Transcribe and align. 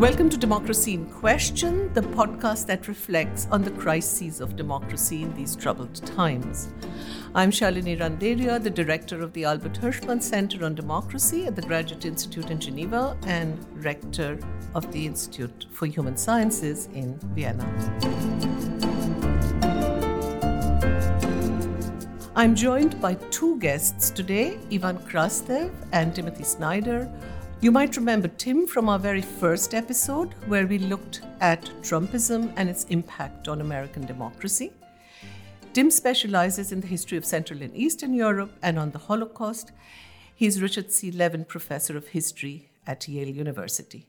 Welcome 0.00 0.30
to 0.30 0.38
Democracy 0.38 0.94
in 0.94 1.04
Question, 1.10 1.92
the 1.92 2.00
podcast 2.00 2.64
that 2.68 2.88
reflects 2.88 3.46
on 3.50 3.60
the 3.60 3.70
crises 3.72 4.40
of 4.40 4.56
democracy 4.56 5.22
in 5.22 5.34
these 5.34 5.54
troubled 5.54 5.94
times. 6.06 6.72
I'm 7.34 7.50
Shalini 7.50 8.00
Randeria, 8.00 8.62
the 8.62 8.70
director 8.70 9.20
of 9.20 9.34
the 9.34 9.44
Albert 9.44 9.74
Hirschman 9.74 10.22
Center 10.22 10.64
on 10.64 10.74
Democracy 10.74 11.44
at 11.44 11.54
the 11.54 11.60
Graduate 11.60 12.06
Institute 12.06 12.50
in 12.50 12.58
Geneva 12.58 13.14
and 13.26 13.62
rector 13.84 14.38
of 14.74 14.90
the 14.90 15.04
Institute 15.04 15.66
for 15.70 15.84
Human 15.84 16.16
Sciences 16.16 16.86
in 16.94 17.18
Vienna. 17.34 17.66
I'm 22.34 22.54
joined 22.54 22.98
by 23.02 23.16
two 23.30 23.58
guests 23.58 24.08
today, 24.08 24.58
Ivan 24.72 24.96
Krastev 25.00 25.70
and 25.92 26.14
Timothy 26.14 26.44
Snyder 26.44 27.06
you 27.62 27.70
might 27.70 27.96
remember 27.96 28.28
Tim 28.28 28.66
from 28.66 28.88
our 28.88 28.98
very 28.98 29.20
first 29.20 29.74
episode, 29.74 30.32
where 30.46 30.66
we 30.66 30.78
looked 30.78 31.20
at 31.40 31.70
Trumpism 31.82 32.50
and 32.56 32.70
its 32.70 32.84
impact 32.84 33.48
on 33.48 33.60
American 33.60 34.06
democracy. 34.06 34.72
Tim 35.74 35.90
specializes 35.90 36.72
in 36.72 36.80
the 36.80 36.86
history 36.86 37.18
of 37.18 37.24
Central 37.26 37.60
and 37.60 37.76
Eastern 37.76 38.14
Europe 38.14 38.50
and 38.62 38.78
on 38.78 38.92
the 38.92 38.98
Holocaust. 38.98 39.72
He's 40.34 40.62
Richard 40.62 40.90
C. 40.90 41.10
Levin 41.10 41.44
Professor 41.44 41.98
of 41.98 42.08
History 42.08 42.70
at 42.86 43.06
Yale 43.06 43.28
University. 43.28 44.06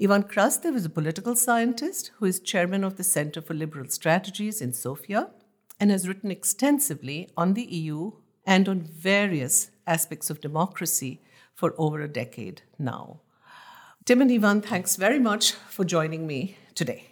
Ivan 0.00 0.22
Krastev 0.22 0.76
is 0.76 0.84
a 0.84 0.90
political 0.90 1.34
scientist 1.34 2.12
who 2.18 2.26
is 2.26 2.38
chairman 2.38 2.84
of 2.84 2.96
the 2.96 3.04
Center 3.04 3.42
for 3.42 3.52
Liberal 3.52 3.88
Strategies 3.88 4.62
in 4.62 4.72
Sofia 4.72 5.30
and 5.80 5.90
has 5.90 6.06
written 6.06 6.30
extensively 6.30 7.28
on 7.36 7.54
the 7.54 7.64
EU 7.64 8.12
and 8.46 8.68
on 8.68 8.80
various 8.80 9.72
aspects 9.88 10.30
of 10.30 10.40
democracy 10.40 11.20
for 11.60 11.74
over 11.76 12.00
a 12.00 12.08
decade 12.08 12.62
now. 12.78 13.20
Tim 14.06 14.22
and 14.22 14.32
Ivan, 14.32 14.62
thanks 14.62 14.96
very 14.96 15.18
much 15.18 15.52
for 15.52 15.84
joining 15.84 16.26
me 16.26 16.56
today. 16.74 17.10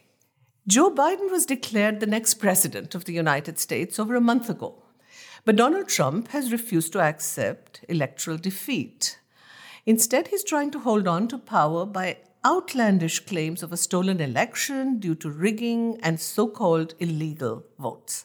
Joe 0.67 0.91
Biden 0.91 1.31
was 1.31 1.45
declared 1.45 2.01
the 2.01 2.07
next 2.07 2.35
president 2.35 2.95
of 2.95 3.05
the 3.05 3.13
United 3.13 3.59
States 3.59 3.99
over 3.99 4.17
a 4.17 4.23
month 4.31 4.49
ago, 4.49 4.83
but 5.45 5.57
Donald 5.57 5.89
Trump 5.89 6.29
has 6.29 6.51
refused 6.51 6.93
to 6.95 7.01
accept 7.01 7.85
electoral 7.91 8.39
defeat. 8.39 9.19
Instead, 9.85 10.29
he's 10.29 10.45
trying 10.45 10.71
to 10.71 10.79
hold 10.79 11.07
on 11.07 11.29
to 11.29 11.37
power 11.37 11.85
by 11.85 12.17
outlandish 12.47 13.21
claims 13.27 13.63
of 13.63 13.71
a 13.71 13.77
stolen 13.77 14.19
election 14.19 14.99
due 14.99 15.15
to 15.17 15.31
rigging 15.31 15.99
and 16.03 16.19
so 16.19 16.49
called 16.49 16.95
illegal 16.99 17.65
votes. 17.79 18.25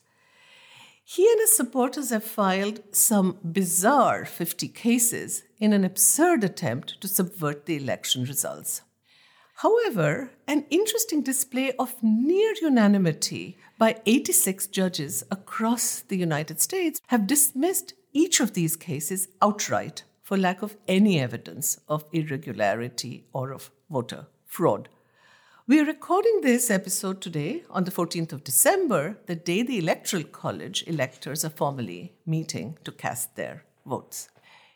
He 1.06 1.30
and 1.30 1.40
his 1.40 1.56
supporters 1.56 2.12
have 2.12 2.24
filed 2.24 2.82
some 2.92 3.38
bizarre 3.52 4.26
50 4.26 4.70
cases 4.70 5.44
in 5.60 5.74
an 5.74 5.84
absurd 5.84 6.44
attempt 6.44 7.02
to 7.02 7.08
subvert 7.08 7.66
the 7.66 7.76
election 7.76 8.24
results. 8.24 8.82
However, 9.58 10.32
an 10.48 10.66
interesting 10.70 11.22
display 11.22 11.74
of 11.74 12.02
near 12.02 12.54
unanimity 12.62 13.58
by 13.78 14.02
86 14.06 14.68
judges 14.68 15.24
across 15.30 16.02
the 16.02 16.18
United 16.18 16.62
States 16.62 17.02
have 17.08 17.28
dismissed 17.28 17.94
each 18.14 18.40
of 18.40 18.54
these 18.54 18.76
cases 18.76 19.28
outright 19.42 20.04
for 20.22 20.38
lack 20.38 20.62
of 20.62 20.78
any 20.88 21.20
evidence 21.20 21.80
of 21.88 22.06
irregularity 22.14 23.26
or 23.34 23.52
of 23.52 23.72
voter 23.90 24.28
fraud. 24.46 24.88
We 25.66 25.80
are 25.80 25.86
recording 25.86 26.42
this 26.42 26.70
episode 26.70 27.22
today 27.22 27.64
on 27.70 27.86
the 27.86 27.92
14th 27.92 28.34
of 28.34 28.44
December, 28.44 29.18
the 29.28 29.36
day 29.36 29.64
the 29.64 29.78
Electoral 29.78 30.26
College 30.26 30.84
electors 30.88 31.46
are 31.46 31.50
formally 31.50 32.12
meeting 32.26 32.78
to 32.84 32.92
cast 32.92 33.38
their 33.38 33.64
votes. 33.86 34.28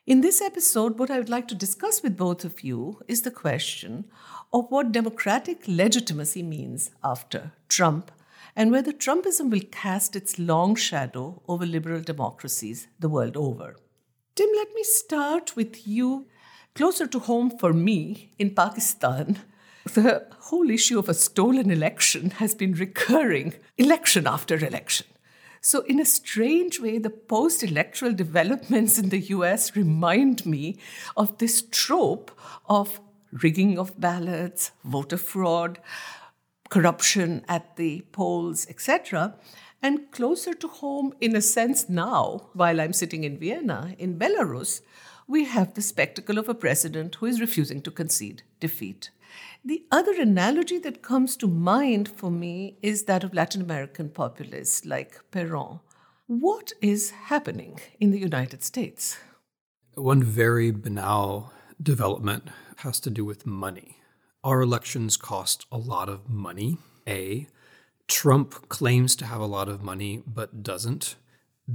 In 0.05 0.21
this 0.21 0.39
episode, 0.39 0.97
what 0.97 1.11
I 1.11 1.19
would 1.19 1.27
like 1.27 1.49
to 1.49 1.55
discuss 1.55 2.02
with 2.02 2.16
both 2.16 2.45
of 2.45 2.63
you 2.63 3.02
is 3.05 3.23
the 3.23 3.31
question 3.31 4.05
of 4.53 4.71
what 4.71 4.94
democratic 4.94 5.67
legitimacy 5.67 6.41
means 6.41 6.91
after 7.03 7.51
Trump 7.67 8.09
and 8.56 8.72
whether 8.72 8.94
Trumpism 8.94 9.51
will 9.51 9.67
cast 9.69 10.16
its 10.16 10.39
long 10.39 10.73
shadow 10.75 11.41
over 11.50 11.66
liberal 11.66 12.00
democracies 12.00 12.88
the 12.97 13.09
world 13.09 13.35
over. 13.35 13.75
Tim, 14.35 14.47
let 14.56 14.73
me 14.73 14.83
start 14.83 15.57
with 15.57 15.85
you. 15.85 16.28
Closer 16.75 17.07
to 17.07 17.19
home 17.19 17.50
for 17.50 17.73
me 17.73 18.31
in 18.39 18.56
Pakistan, 18.56 19.39
the 19.94 20.25
whole 20.40 20.70
issue 20.70 21.00
of 21.00 21.09
a 21.09 21.14
stolen 21.14 21.70
election 21.72 22.31
has 22.31 22.56
been 22.56 22.74
recurring 22.74 23.53
election 23.78 24.28
after 24.28 24.56
election. 24.56 25.08
So, 25.62 25.81
in 25.81 26.00
a 26.00 26.06
strange 26.06 26.80
way, 26.80 26.98
the 26.98 27.09
post 27.09 27.64
electoral 27.64 28.14
developments 28.14 28.98
in 28.98 29.09
the 29.09 29.20
US 29.20 29.75
remind 29.75 30.46
me 30.46 30.78
of 31.16 31.38
this 31.38 31.62
trope 31.62 32.31
of 32.68 33.02
rigging 33.31 33.78
of 33.78 34.00
ballots, 34.00 34.72
voter 34.84 35.18
fraud, 35.18 35.80
corruption 36.69 37.44
at 37.48 37.75
the 37.75 38.02
polls, 38.12 38.68
etc. 38.69 39.36
And 39.81 40.12
closer 40.12 40.54
to 40.54 40.68
home, 40.68 41.14
in 41.22 41.36
a 41.36 41.42
sense, 41.42 41.88
now, 41.88 42.50
while 42.54 42.81
I'm 42.81 42.94
sitting 42.94 43.24
in 43.24 43.38
Vienna, 43.38 43.96
in 43.98 44.18
Belarus, 44.18 44.81
we 45.28 45.46
have 45.46 45.74
the 45.74 45.81
spectacle 45.81 46.38
of 46.38 46.50
a 46.50 46.56
president 46.56 47.16
who 47.16 47.25
is 47.25 47.42
refusing 47.42 47.81
to 47.81 47.92
concede 47.92 48.44
defeat. 48.59 49.12
The 49.63 49.85
other 49.91 50.13
analogy 50.13 50.77
that 50.79 51.01
comes 51.01 51.35
to 51.38 51.47
mind 51.47 52.09
for 52.09 52.31
me 52.31 52.77
is 52.81 53.03
that 53.03 53.23
of 53.23 53.33
Latin 53.33 53.61
American 53.61 54.09
populists 54.09 54.85
like 54.85 55.19
Perón. 55.31 55.81
What 56.27 56.73
is 56.81 57.11
happening 57.11 57.79
in 57.99 58.11
the 58.11 58.19
United 58.19 58.63
States? 58.63 59.17
One 59.95 60.21
very 60.21 60.71
banal 60.71 61.51
development 61.81 62.49
has 62.77 62.99
to 63.01 63.09
do 63.09 63.25
with 63.25 63.45
money. 63.45 63.97
Our 64.43 64.61
elections 64.61 65.17
cost 65.17 65.65
a 65.71 65.77
lot 65.77 66.09
of 66.09 66.29
money. 66.29 66.77
A. 67.07 67.47
Trump 68.07 68.69
claims 68.69 69.15
to 69.17 69.25
have 69.25 69.41
a 69.41 69.45
lot 69.45 69.67
of 69.67 69.81
money 69.81 70.23
but 70.25 70.63
doesn't. 70.63 71.15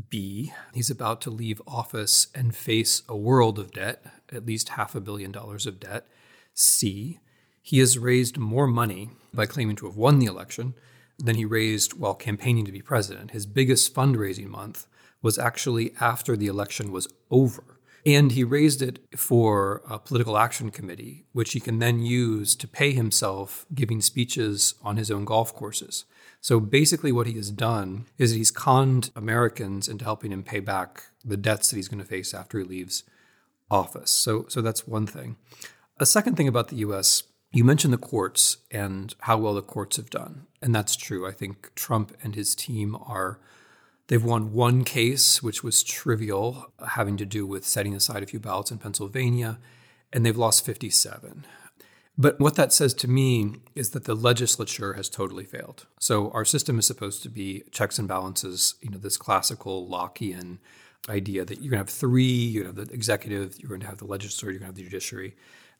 B. 0.08 0.52
He's 0.72 0.90
about 0.90 1.20
to 1.22 1.30
leave 1.30 1.60
office 1.66 2.28
and 2.34 2.56
face 2.56 3.02
a 3.08 3.16
world 3.16 3.58
of 3.58 3.72
debt, 3.72 4.04
at 4.32 4.46
least 4.46 4.70
half 4.70 4.94
a 4.94 5.00
billion 5.00 5.32
dollars 5.32 5.66
of 5.66 5.80
debt. 5.80 6.06
C. 6.54 7.20
He 7.62 7.78
has 7.78 7.98
raised 7.98 8.36
more 8.38 8.66
money 8.66 9.10
by 9.32 9.46
claiming 9.46 9.76
to 9.76 9.86
have 9.86 9.96
won 9.96 10.18
the 10.18 10.26
election 10.26 10.74
than 11.18 11.36
he 11.36 11.44
raised 11.44 11.94
while 11.94 12.14
campaigning 12.14 12.64
to 12.66 12.72
be 12.72 12.82
president. 12.82 13.30
His 13.30 13.46
biggest 13.46 13.94
fundraising 13.94 14.48
month 14.48 14.86
was 15.22 15.38
actually 15.38 15.94
after 16.00 16.36
the 16.36 16.48
election 16.48 16.90
was 16.90 17.08
over. 17.30 17.78
And 18.04 18.32
he 18.32 18.42
raised 18.42 18.82
it 18.82 18.98
for 19.16 19.80
a 19.88 19.96
political 19.98 20.36
action 20.36 20.72
committee, 20.72 21.24
which 21.32 21.52
he 21.52 21.60
can 21.60 21.78
then 21.78 22.00
use 22.00 22.56
to 22.56 22.66
pay 22.66 22.92
himself 22.92 23.64
giving 23.72 24.00
speeches 24.00 24.74
on 24.82 24.96
his 24.96 25.08
own 25.08 25.24
golf 25.24 25.54
courses. 25.54 26.04
So 26.40 26.58
basically, 26.58 27.12
what 27.12 27.28
he 27.28 27.34
has 27.34 27.52
done 27.52 28.06
is 28.18 28.32
he's 28.32 28.50
conned 28.50 29.12
Americans 29.14 29.86
into 29.86 30.04
helping 30.04 30.32
him 30.32 30.42
pay 30.42 30.58
back 30.58 31.04
the 31.24 31.36
debts 31.36 31.70
that 31.70 31.76
he's 31.76 31.86
going 31.86 32.02
to 32.02 32.04
face 32.04 32.34
after 32.34 32.58
he 32.58 32.64
leaves 32.64 33.04
office. 33.70 34.10
So, 34.10 34.46
so 34.48 34.60
that's 34.60 34.88
one 34.88 35.06
thing. 35.06 35.36
A 36.00 36.06
second 36.06 36.36
thing 36.36 36.48
about 36.48 36.68
the 36.68 36.76
US 36.76 37.22
you 37.52 37.64
mentioned 37.64 37.92
the 37.92 37.98
courts 37.98 38.58
and 38.70 39.14
how 39.20 39.36
well 39.36 39.54
the 39.54 39.62
courts 39.62 39.96
have 39.96 40.10
done. 40.10 40.46
And 40.62 40.74
that's 40.74 40.96
true. 40.96 41.26
I 41.26 41.32
think 41.32 41.74
Trump 41.74 42.16
and 42.22 42.34
his 42.34 42.54
team 42.54 42.96
are, 42.96 43.38
they've 44.06 44.24
won 44.24 44.52
one 44.52 44.84
case, 44.84 45.42
which 45.42 45.62
was 45.62 45.82
trivial, 45.82 46.72
having 46.88 47.16
to 47.18 47.26
do 47.26 47.46
with 47.46 47.66
setting 47.66 47.94
aside 47.94 48.22
a 48.22 48.26
few 48.26 48.40
ballots 48.40 48.70
in 48.70 48.78
Pennsylvania, 48.78 49.58
and 50.12 50.24
they've 50.24 50.36
lost 50.36 50.64
57. 50.64 51.44
But 52.16 52.38
what 52.38 52.56
that 52.56 52.72
says 52.72 52.92
to 52.94 53.08
me 53.08 53.56
is 53.74 53.90
that 53.90 54.04
the 54.04 54.14
legislature 54.14 54.94
has 54.94 55.08
totally 55.08 55.44
failed. 55.44 55.86
So 55.98 56.30
our 56.30 56.44
system 56.44 56.78
is 56.78 56.86
supposed 56.86 57.22
to 57.22 57.30
be 57.30 57.64
checks 57.70 57.98
and 57.98 58.06
balances, 58.06 58.74
you 58.82 58.90
know, 58.90 58.98
this 58.98 59.16
classical 59.16 59.88
Lockean 59.88 60.58
idea 61.08 61.44
that 61.44 61.60
you're 61.60 61.70
going 61.70 61.84
to 61.84 61.90
have 61.90 61.90
three, 61.90 62.22
you're 62.22 62.64
going 62.64 62.74
to 62.74 62.80
have 62.80 62.88
the 62.88 62.94
executive, 62.94 63.58
you're 63.58 63.70
going 63.70 63.80
to 63.80 63.86
have 63.86 63.98
the 63.98 64.06
legislature, 64.06 64.52
you're 64.52 64.60
going 64.60 64.72
to 64.72 64.76
have 64.76 64.76
the 64.76 64.84
judiciary. 64.84 65.36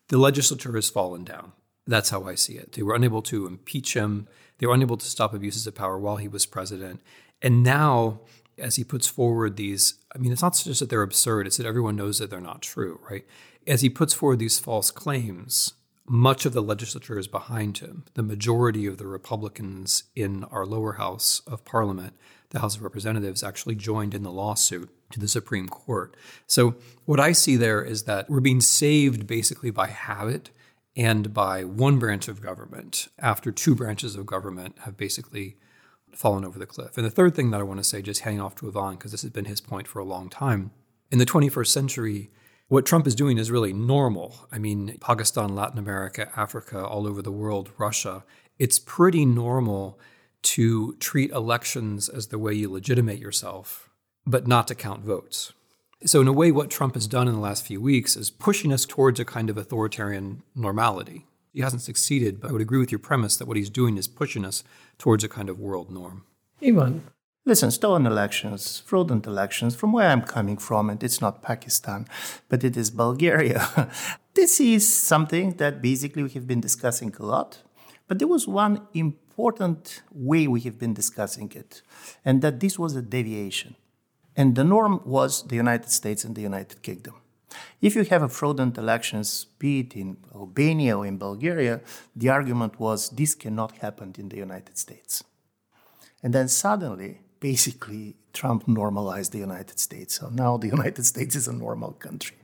The 0.09 0.19
legislature 0.19 0.73
has 0.75 0.91
fallen 0.91 1.25
down. 1.25 1.53
That's 1.87 2.11
how 2.11 2.25
I 2.25 2.35
see 2.35 2.55
it. 2.55 2.73
They 2.73 2.83
were 2.83 2.95
unable 2.95 3.23
to 3.23 3.47
impeach 3.47 3.95
him. 3.95 4.29
They 4.59 4.67
were 4.67 4.75
unable 4.75 4.97
to 4.97 5.07
stop 5.07 5.35
abuses 5.35 5.67
of 5.67 5.75
power 5.75 5.99
while 5.99 6.17
he 6.17 6.29
was 6.29 6.47
president. 6.47 7.01
And 7.41 7.63
now, 7.63 8.21
as 8.57 8.77
he 8.77 8.85
puts 8.85 9.09
forward 9.09 9.57
these, 9.57 9.95
I 10.15 10.19
mean, 10.19 10.33
it's 10.33 10.43
not 10.43 10.55
just 10.55 10.81
that 10.81 10.91
they're 10.91 11.03
absurd, 11.03 11.47
it's 11.47 11.57
that 11.57 11.67
everyone 11.67 11.97
knows 11.97 12.19
that 12.19 12.31
they're 12.31 12.41
not 12.41 12.63
true, 12.63 13.01
right? 13.11 13.27
As 13.67 13.81
he 13.81 13.91
puts 13.91 14.15
forward 14.15 14.39
these 14.39 14.61
false 14.61 14.91
claims, 14.91 15.75
much 16.07 16.47
of 16.47 16.53
the 16.53 16.63
legislature 16.63 17.19
is 17.19 17.29
behind 17.29 17.79
him. 17.79 18.05
The 18.15 18.23
majority 18.23 18.87
of 18.87 18.99
the 18.99 19.07
Republicans 19.07 20.05
in 20.15 20.45
our 20.45 20.67
lower 20.67 20.95
house 20.95 21.43
of 21.47 21.65
parliament, 21.65 22.15
the 22.51 22.61
House 22.61 22.77
of 22.77 22.83
Representatives, 22.83 23.43
actually 23.43 23.77
joined 23.77 24.15
in 24.15 24.23
the 24.23 24.33
lawsuit 24.33 24.91
to 25.13 25.21
the 25.21 25.29
Supreme 25.29 25.69
Court. 25.69 26.17
So, 26.47 26.75
what 27.05 27.21
I 27.21 27.33
see 27.33 27.57
there 27.57 27.83
is 27.83 28.05
that 28.05 28.29
we're 28.29 28.41
being 28.41 28.61
saved 28.61 29.27
basically 29.27 29.71
by 29.71 29.89
habit 29.89 30.51
and 30.97 31.33
by 31.33 31.65
one 31.65 31.99
branch 31.99 32.29
of 32.29 32.43
government 32.43 33.09
after 33.19 33.51
two 33.51 33.75
branches 33.75 34.15
of 34.15 34.27
government 34.27 34.77
have 34.81 34.97
basically 34.97 35.57
fallen 36.15 36.45
over 36.45 36.59
the 36.59 36.67
cliff. 36.67 36.97
And 36.99 37.07
the 37.07 37.11
third 37.11 37.35
thing 37.35 37.51
that 37.51 37.61
I 37.61 37.65
want 37.65 37.81
to 37.81 37.85
say, 37.85 38.03
just 38.03 38.21
hanging 38.21 38.41
off 38.41 38.55
to 38.57 38.69
Ivan, 38.69 38.97
because 38.97 39.13
this 39.13 39.23
has 39.23 39.31
been 39.31 39.47
his 39.47 39.61
point 39.61 39.89
for 39.89 39.99
a 39.99 40.05
long 40.05 40.29
time, 40.29 40.71
in 41.11 41.19
the 41.19 41.27
21st 41.27 41.69
century, 41.69 42.31
What 42.73 42.87
Trump 42.87 43.07
is 43.07 43.15
doing 43.15 43.37
is 43.37 43.51
really 43.51 43.75
normal. 43.75 44.47
I 44.51 44.57
mean, 44.57 44.97
Pakistan, 44.99 45.55
Latin 45.55 45.79
America, 45.79 46.31
Africa, 46.35 46.83
all 46.83 47.07
over 47.07 47.21
the 47.21 47.31
world, 47.31 47.71
Russia, 47.77 48.25
it's 48.59 48.79
pretty 48.79 49.27
normal 49.27 49.99
to 50.45 50.97
treat 50.97 51.31
elections 51.33 52.09
as 52.09 52.29
the 52.29 52.39
way 52.39 52.55
you 52.55 52.71
legitimate 52.71 53.19
yourself, 53.19 53.91
but 54.27 54.47
not 54.47 54.67
to 54.69 54.75
count 54.75 55.05
votes. 55.05 55.53
So, 56.05 56.21
in 56.21 56.27
a 56.27 56.33
way, 56.33 56.51
what 56.51 56.69
Trump 56.69 56.95
has 56.95 57.07
done 57.07 57.29
in 57.29 57.35
the 57.35 57.41
last 57.41 57.65
few 57.65 57.81
weeks 57.81 58.17
is 58.17 58.29
pushing 58.29 58.73
us 58.73 58.85
towards 58.85 59.21
a 59.21 59.25
kind 59.25 59.49
of 59.49 59.57
authoritarian 59.57 60.43
normality. 60.55 61.27
He 61.53 61.61
hasn't 61.61 61.83
succeeded, 61.83 62.41
but 62.41 62.49
I 62.49 62.53
would 62.53 62.63
agree 62.63 62.81
with 62.81 62.91
your 62.91 62.99
premise 62.99 63.37
that 63.37 63.47
what 63.47 63.57
he's 63.57 63.71
doing 63.71 63.97
is 63.97 64.09
pushing 64.09 64.45
us 64.45 64.65
towards 64.99 65.23
a 65.23 65.29
kind 65.29 65.49
of 65.49 65.61
world 65.61 65.91
norm. 65.91 66.25
Ivan. 66.61 67.05
Listen, 67.45 67.71
stolen 67.71 68.07
elections, 68.07 68.83
fraudulent 68.87 69.27
elections, 69.27 69.75
from 69.75 69.93
where 69.93 70.09
I'm 70.09 70.23
coming 70.23 70.57
from, 70.57 70.91
and 70.91 71.03
it's 71.03 71.21
not 71.21 71.43
Pakistan, 71.43 72.07
but 72.49 72.65
it 72.65 72.77
is 72.77 72.91
Bulgaria. 72.91 73.91
this 74.35 74.61
is 74.61 74.93
something 74.93 75.57
that 75.57 75.83
basically 75.83 76.23
we 76.23 76.31
have 76.31 76.47
been 76.47 76.61
discussing 76.61 77.15
a 77.19 77.25
lot. 77.25 77.63
But 78.09 78.19
there 78.19 78.29
was 78.29 78.47
one 78.49 78.87
important 78.95 80.03
way 80.13 80.47
we 80.47 80.61
have 80.61 80.79
been 80.79 80.95
discussing 80.95 81.51
it, 81.55 81.83
and 82.25 82.43
that 82.43 82.61
this 82.61 82.79
was 82.79 82.95
a 82.95 83.03
deviation. 83.03 83.77
And 84.37 84.55
the 84.55 84.65
norm 84.65 85.01
was 85.05 85.43
the 85.49 85.57
United 85.57 85.91
States 85.91 86.25
and 86.25 86.35
the 86.35 86.43
United 86.43 86.83
Kingdom. 86.83 87.15
If 87.81 87.97
you 87.97 88.05
have 88.05 88.23
a 88.23 88.29
fraudulent 88.29 88.79
elections, 88.79 89.47
be 89.59 89.81
it 89.81 89.95
in 89.95 90.17
Albania 90.35 90.97
or 90.99 91.07
in 91.07 91.19
Bulgaria, 91.19 91.81
the 92.17 92.31
argument 92.31 92.81
was 92.81 93.11
this 93.11 93.35
cannot 93.35 93.73
happen 93.79 94.15
in 94.19 94.29
the 94.29 94.39
United 94.39 94.79
States. 94.79 95.23
And 96.23 96.33
then 96.33 96.49
suddenly, 96.49 97.21
basically 97.41 98.17
Trump 98.33 98.69
normalized 98.69 99.33
the 99.33 99.39
United 99.39 99.79
States. 99.79 100.15
So 100.15 100.31
now 100.31 100.57
the 100.57 100.69
United 100.77 101.05
States 101.05 101.35
is 101.37 101.49
a 101.49 101.53
normal 101.53 101.93
country. 101.93 102.37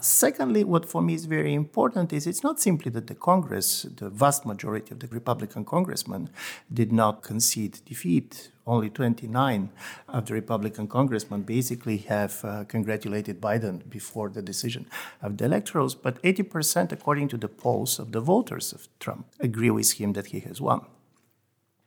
Secondly, 0.00 0.64
what 0.64 0.86
for 0.86 1.02
me 1.02 1.14
is 1.14 1.26
very 1.26 1.52
important 1.52 2.12
is 2.12 2.26
it's 2.26 2.42
not 2.42 2.60
simply 2.60 2.90
that 2.92 3.06
the 3.06 3.14
Congress, 3.14 3.82
the 3.82 4.08
vast 4.08 4.46
majority 4.46 4.92
of 4.92 5.00
the 5.00 5.08
Republican 5.08 5.64
congressmen, 5.64 6.30
did 6.72 6.90
not 6.92 7.22
concede 7.22 7.80
defeat. 7.84 8.50
Only 8.66 8.88
29 8.88 9.70
of 10.08 10.26
the 10.26 10.34
Republican 10.34 10.86
congressmen 10.86 11.42
basically 11.42 11.98
have 11.98 12.44
uh, 12.44 12.64
congratulated 12.64 13.40
Biden 13.40 13.88
before 13.90 14.28
the 14.28 14.42
decision 14.42 14.86
of 15.22 15.36
the 15.36 15.44
electorals, 15.44 15.96
but 16.00 16.22
80%, 16.22 16.92
according 16.92 17.28
to 17.28 17.36
the 17.36 17.48
polls 17.48 17.98
of 17.98 18.12
the 18.12 18.20
voters 18.20 18.72
of 18.72 18.88
Trump, 19.00 19.26
agree 19.40 19.70
with 19.70 19.92
him 19.92 20.12
that 20.12 20.26
he 20.26 20.40
has 20.40 20.60
won. 20.60 20.86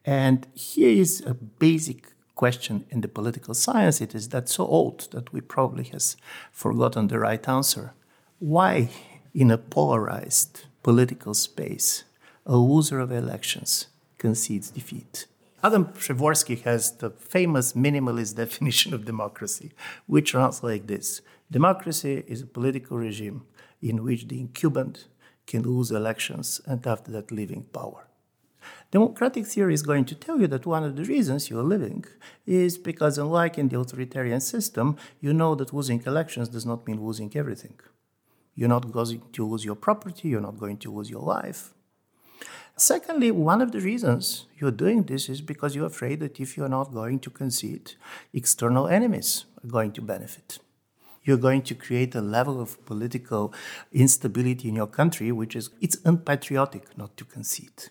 And 0.05 0.47
here 0.53 0.89
is 0.89 1.21
a 1.25 1.33
basic 1.33 2.12
question 2.35 2.85
in 2.89 3.01
the 3.01 3.07
political 3.07 3.53
science, 3.53 4.01
it 4.01 4.15
is 4.15 4.29
that 4.29 4.49
so 4.49 4.65
old 4.65 5.11
that 5.11 5.31
we 5.33 5.41
probably 5.41 5.83
has 5.85 6.17
forgotten 6.51 7.07
the 7.07 7.19
right 7.19 7.47
answer. 7.47 7.93
Why, 8.39 8.89
in 9.33 9.51
a 9.51 9.57
polarized 9.57 10.65
political 10.81 11.33
space, 11.33 12.03
a 12.45 12.57
loser 12.57 12.99
of 12.99 13.11
elections 13.11 13.87
concedes 14.17 14.71
defeat? 14.71 15.27
Adam 15.63 15.85
Przeworski 15.85 16.61
has 16.63 16.91
the 16.97 17.09
famous 17.09 17.73
minimalist 17.73 18.35
definition 18.43 18.93
of 18.93 19.05
democracy, 19.05 19.71
which 20.07 20.33
runs 20.33 20.63
like 20.63 20.87
this 20.87 21.21
Democracy 21.51 22.23
is 22.27 22.41
a 22.41 22.47
political 22.47 22.97
regime 22.97 23.43
in 23.81 24.03
which 24.03 24.27
the 24.27 24.39
incumbent 24.39 25.07
can 25.45 25.61
lose 25.61 25.91
elections 25.91 26.59
and 26.65 26.87
after 26.87 27.11
that 27.11 27.31
leave 27.31 27.51
in 27.51 27.63
power. 27.63 28.07
Democratic 28.93 29.47
theory 29.47 29.73
is 29.73 29.81
going 29.81 30.05
to 30.05 30.13
tell 30.13 30.39
you 30.39 30.45
that 30.45 30.67
one 30.67 30.83
of 30.83 30.95
the 30.95 31.03
reasons 31.03 31.49
you're 31.49 31.63
living 31.63 32.05
is 32.45 32.77
because, 32.77 33.17
unlike 33.17 33.57
in 33.57 33.67
the 33.69 33.79
authoritarian 33.79 34.39
system, 34.39 34.97
you 35.19 35.33
know 35.33 35.55
that 35.55 35.73
losing 35.73 36.03
elections 36.05 36.47
does 36.47 36.63
not 36.63 36.85
mean 36.85 37.03
losing 37.03 37.31
everything. 37.35 37.73
You're 38.53 38.69
not 38.69 38.91
going 38.91 39.23
to 39.31 39.47
lose 39.47 39.65
your 39.65 39.73
property, 39.73 40.29
you're 40.29 40.47
not 40.49 40.59
going 40.59 40.77
to 40.77 40.93
lose 40.95 41.09
your 41.09 41.23
life. 41.23 41.73
Secondly, 42.77 43.31
one 43.31 43.63
of 43.63 43.71
the 43.71 43.79
reasons 43.79 44.45
you're 44.59 44.79
doing 44.83 45.01
this 45.01 45.27
is 45.27 45.41
because 45.41 45.75
you're 45.75 45.93
afraid 45.95 46.19
that 46.19 46.39
if 46.39 46.55
you're 46.55 46.69
not 46.77 46.93
going 46.93 47.17
to 47.21 47.31
concede, 47.31 47.93
external 48.31 48.87
enemies 48.87 49.45
are 49.63 49.71
going 49.71 49.91
to 49.93 50.03
benefit. 50.03 50.59
You're 51.23 51.45
going 51.47 51.63
to 51.63 51.73
create 51.73 52.13
a 52.13 52.21
level 52.21 52.61
of 52.61 52.85
political 52.85 53.55
instability 53.91 54.69
in 54.69 54.75
your 54.75 54.91
country, 54.99 55.31
which 55.31 55.55
is 55.55 55.71
it's 55.81 55.97
unpatriotic 56.05 56.95
not 56.95 57.17
to 57.17 57.25
concede. 57.25 57.89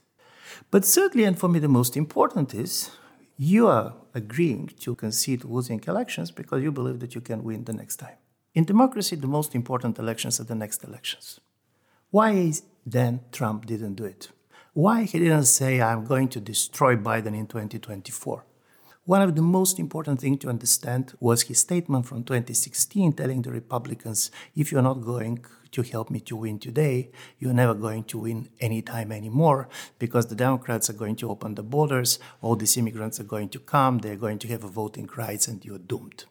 But 0.70 0.84
thirdly, 0.84 1.24
and 1.24 1.38
for 1.38 1.48
me 1.48 1.58
the 1.58 1.68
most 1.68 1.96
important 1.96 2.54
is, 2.54 2.90
you 3.36 3.66
are 3.66 3.94
agreeing 4.14 4.68
to 4.80 4.94
concede 4.94 5.44
losing 5.44 5.82
elections 5.86 6.30
because 6.30 6.62
you 6.62 6.70
believe 6.70 7.00
that 7.00 7.14
you 7.14 7.20
can 7.20 7.42
win 7.42 7.64
the 7.64 7.72
next 7.72 7.96
time. 7.96 8.16
In 8.54 8.64
democracy, 8.64 9.16
the 9.16 9.26
most 9.26 9.54
important 9.54 9.98
elections 9.98 10.38
are 10.38 10.44
the 10.44 10.54
next 10.54 10.84
elections. 10.84 11.40
Why 12.10 12.32
is 12.32 12.62
then 12.84 13.20
Trump 13.32 13.66
didn't 13.66 13.94
do 13.94 14.04
it? 14.04 14.28
Why 14.74 15.04
he 15.04 15.18
didn't 15.18 15.44
say, 15.44 15.80
I'm 15.80 16.04
going 16.04 16.28
to 16.28 16.40
destroy 16.40 16.96
Biden 16.96 17.36
in 17.36 17.46
2024? 17.46 18.44
One 19.04 19.22
of 19.22 19.34
the 19.34 19.42
most 19.42 19.78
important 19.78 20.20
things 20.20 20.38
to 20.40 20.48
understand 20.48 21.14
was 21.18 21.42
his 21.42 21.58
statement 21.58 22.06
from 22.06 22.22
2016 22.22 23.14
telling 23.14 23.42
the 23.42 23.50
Republicans, 23.50 24.30
if 24.54 24.70
you're 24.70 24.82
not 24.82 25.02
going 25.02 25.44
to 25.72 25.82
help 25.82 26.10
me 26.10 26.20
to 26.20 26.36
win 26.36 26.58
today, 26.58 27.10
you're 27.38 27.52
never 27.52 27.74
going 27.74 28.04
to 28.04 28.18
win 28.18 28.48
anytime 28.60 29.10
anymore 29.12 29.68
because 29.98 30.26
the 30.26 30.34
Democrats 30.34 30.88
are 30.88 30.94
going 30.94 31.16
to 31.16 31.30
open 31.30 31.54
the 31.54 31.62
borders, 31.62 32.18
all 32.40 32.56
these 32.56 32.76
immigrants 32.76 33.18
are 33.18 33.24
going 33.24 33.48
to 33.48 33.58
come, 33.58 33.98
they're 33.98 34.16
going 34.16 34.38
to 34.38 34.48
have 34.48 34.64
a 34.64 34.68
voting 34.68 35.08
rights, 35.16 35.48
and 35.48 35.64
you're 35.64 35.78
doomed. 35.78 36.24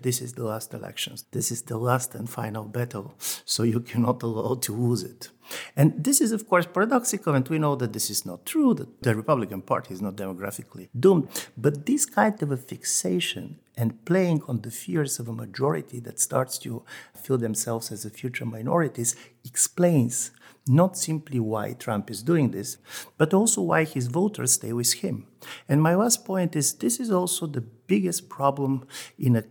This 0.00 0.20
is 0.20 0.34
the 0.34 0.44
last 0.44 0.74
elections. 0.74 1.24
This 1.30 1.50
is 1.50 1.62
the 1.62 1.78
last 1.78 2.14
and 2.14 2.28
final 2.28 2.64
battle, 2.64 3.14
so 3.44 3.62
you 3.62 3.80
cannot 3.90 4.22
allow 4.22 4.54
to 4.56 4.72
lose 4.72 5.02
it. 5.02 5.30
And 5.76 6.02
this 6.02 6.20
is, 6.20 6.32
of 6.32 6.48
course, 6.48 6.66
paradoxical, 6.66 7.34
and 7.34 7.48
we 7.48 7.58
know 7.58 7.76
that 7.76 7.92
this 7.92 8.10
is 8.10 8.24
not 8.24 8.46
true, 8.46 8.74
that 8.74 9.02
the 9.02 9.14
Republican 9.14 9.62
Party 9.62 9.94
is 9.94 10.02
not 10.02 10.16
demographically 10.16 10.88
doomed. 10.98 11.28
But 11.56 11.86
this 11.86 12.06
kind 12.06 12.40
of 12.42 12.50
a 12.50 12.56
fixation 12.56 13.58
and 13.76 14.04
playing 14.04 14.42
on 14.46 14.60
the 14.60 14.70
fears 14.70 15.18
of 15.18 15.28
a 15.28 15.32
majority 15.32 15.98
that 16.00 16.20
starts 16.20 16.58
to 16.58 16.84
feel 17.14 17.38
themselves 17.38 17.90
as 17.90 18.04
a 18.04 18.10
future 18.10 18.44
minorities 18.44 19.16
explains 19.44 20.30
not 20.68 20.96
simply 20.96 21.40
why 21.40 21.72
Trump 21.72 22.10
is 22.10 22.22
doing 22.22 22.50
this, 22.50 22.76
but 23.18 23.34
also 23.34 23.62
why 23.62 23.84
his 23.84 24.06
voters 24.06 24.52
stay 24.52 24.72
with 24.72 24.92
him. 24.94 25.26
And 25.68 25.82
my 25.82 25.94
last 25.94 26.24
point 26.24 26.54
is 26.54 26.74
this 26.74 27.00
is 27.00 27.10
also 27.10 27.46
the 27.46 27.62
biggest 27.62 28.28
problem 28.28 28.86
in 29.18 29.36
a 29.36 29.44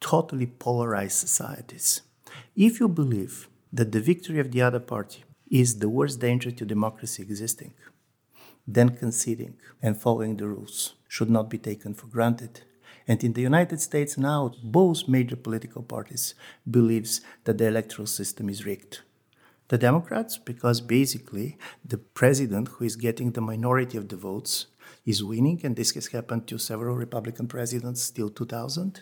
totally 0.00 0.46
polarized 0.46 1.18
societies. 1.18 2.02
If 2.56 2.80
you 2.80 2.88
believe 2.88 3.48
that 3.72 3.92
the 3.92 4.00
victory 4.00 4.38
of 4.38 4.52
the 4.52 4.62
other 4.62 4.80
party 4.80 5.24
is 5.50 5.78
the 5.78 5.88
worst 5.88 6.20
danger 6.20 6.50
to 6.50 6.64
democracy 6.64 7.22
existing, 7.22 7.72
then 8.66 8.90
conceding 8.90 9.56
and 9.82 10.00
following 10.00 10.36
the 10.36 10.46
rules 10.46 10.94
should 11.08 11.30
not 11.30 11.48
be 11.48 11.58
taken 11.58 11.94
for 11.94 12.06
granted. 12.06 12.62
And 13.10 13.24
in 13.24 13.32
the 13.32 13.42
United 13.42 13.80
States 13.80 14.16
now, 14.16 14.52
both 14.62 15.08
major 15.08 15.34
political 15.34 15.82
parties 15.82 16.36
believes 16.70 17.20
that 17.42 17.58
the 17.58 17.66
electoral 17.66 18.06
system 18.06 18.48
is 18.48 18.64
rigged. 18.64 19.00
The 19.66 19.78
Democrats, 19.78 20.38
because 20.38 20.80
basically 20.80 21.58
the 21.84 21.98
president 21.98 22.68
who 22.68 22.84
is 22.84 22.94
getting 22.94 23.32
the 23.32 23.40
minority 23.40 23.98
of 23.98 24.10
the 24.10 24.16
votes 24.16 24.66
is 25.04 25.24
winning, 25.24 25.60
and 25.64 25.74
this 25.74 25.90
has 25.94 26.06
happened 26.06 26.46
to 26.46 26.58
several 26.58 26.94
Republican 26.94 27.48
presidents 27.48 28.10
till 28.10 28.30
2000 28.30 29.00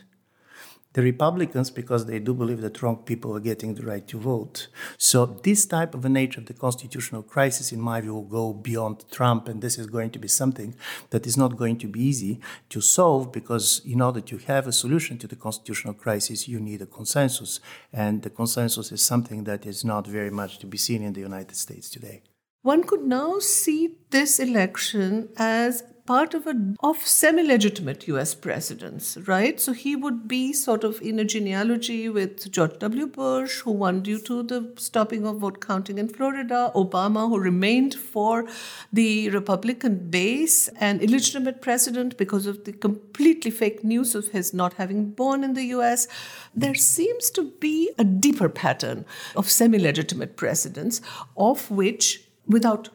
the 0.99 1.05
Republicans 1.05 1.71
because 1.71 2.07
they 2.07 2.19
do 2.19 2.35
believe 2.35 2.61
that 2.61 2.83
wrong 2.83 2.97
people 2.97 3.37
are 3.37 3.47
getting 3.51 3.73
the 3.77 3.87
right 3.87 4.09
to 4.09 4.19
vote. 4.19 4.67
So 4.97 5.27
this 5.27 5.65
type 5.65 5.95
of 5.95 6.05
a 6.05 6.09
nature 6.09 6.41
of 6.41 6.47
the 6.47 6.55
constitutional 6.55 7.23
crisis, 7.23 7.71
in 7.71 7.81
my 7.81 8.01
view, 8.01 8.15
will 8.15 8.33
go 8.41 8.53
beyond 8.53 9.05
Trump, 9.13 9.47
and 9.47 9.63
this 9.63 9.79
is 9.79 9.87
going 9.87 10.11
to 10.11 10.19
be 10.19 10.27
something 10.27 10.75
that 11.11 11.25
is 11.25 11.37
not 11.37 11.57
going 11.57 11.79
to 11.79 11.87
be 11.87 12.01
easy 12.03 12.41
to 12.71 12.81
solve 12.81 13.31
because 13.31 13.81
in 13.85 14.01
order 14.01 14.21
to 14.21 14.39
have 14.39 14.67
a 14.67 14.73
solution 14.73 15.19
to 15.19 15.29
the 15.29 15.37
constitutional 15.37 15.95
crisis, 15.95 16.49
you 16.49 16.59
need 16.59 16.83
a 16.83 16.87
consensus, 16.87 17.61
and 17.93 18.23
the 18.23 18.31
consensus 18.31 18.91
is 18.91 19.01
something 19.01 19.45
that 19.45 19.67
is 19.67 19.85
not 19.85 20.05
very 20.05 20.33
much 20.33 20.59
to 20.59 20.67
be 20.67 20.79
seen 20.79 21.05
in 21.05 21.13
the 21.13 21.21
United 21.21 21.55
States 21.55 21.89
today. 21.89 22.23
One 22.63 22.83
could 22.83 23.05
now 23.05 23.39
see 23.39 23.99
this 24.11 24.41
election 24.41 25.29
as 25.37 25.85
part 26.09 26.33
of 26.33 26.47
a 26.47 26.55
of 26.89 27.07
semi-legitimate 27.07 28.09
US 28.09 28.35
presidents, 28.35 29.19
right? 29.27 29.61
So 29.61 29.73
he 29.73 29.95
would 29.95 30.27
be 30.27 30.55
sort 30.55 30.85
of 30.89 31.01
in 31.03 31.19
a 31.19 31.25
genealogy 31.25 32.09
with 32.09 32.51
George 32.51 32.79
W. 32.79 33.07
Bush, 33.07 33.61
who 33.61 33.73
won 33.73 34.01
due 34.01 34.21
to 34.29 34.43
the 34.43 34.61
stopping 34.77 35.27
of 35.27 35.37
vote 35.45 35.61
counting 35.61 35.99
in 35.99 36.09
Florida, 36.09 36.73
Obama, 36.75 37.29
who 37.29 37.39
remained 37.39 37.95
for 37.95 38.47
the 38.91 39.29
Republican 39.31 39.99
base, 40.19 40.69
an 40.91 41.01
illegitimate 41.01 41.61
president 41.61 42.17
because 42.17 42.47
of 42.47 42.65
the 42.65 42.73
completely 42.73 43.51
fake 43.51 43.85
news 43.85 44.15
of 44.15 44.29
his 44.29 44.55
not 44.55 44.75
having 44.75 45.11
born 45.11 45.45
in 45.45 45.53
the 45.55 45.67
US. 45.79 46.09
There 46.55 46.75
seems 46.75 47.31
to 47.31 47.51
be 47.67 47.91
a 47.99 48.05
deeper 48.05 48.49
pattern 48.49 49.05
of 49.37 49.51
semi-legitimate 49.51 50.37
presidents, 50.37 51.03
of 51.37 51.71
which 51.71 52.25
without 52.47 52.89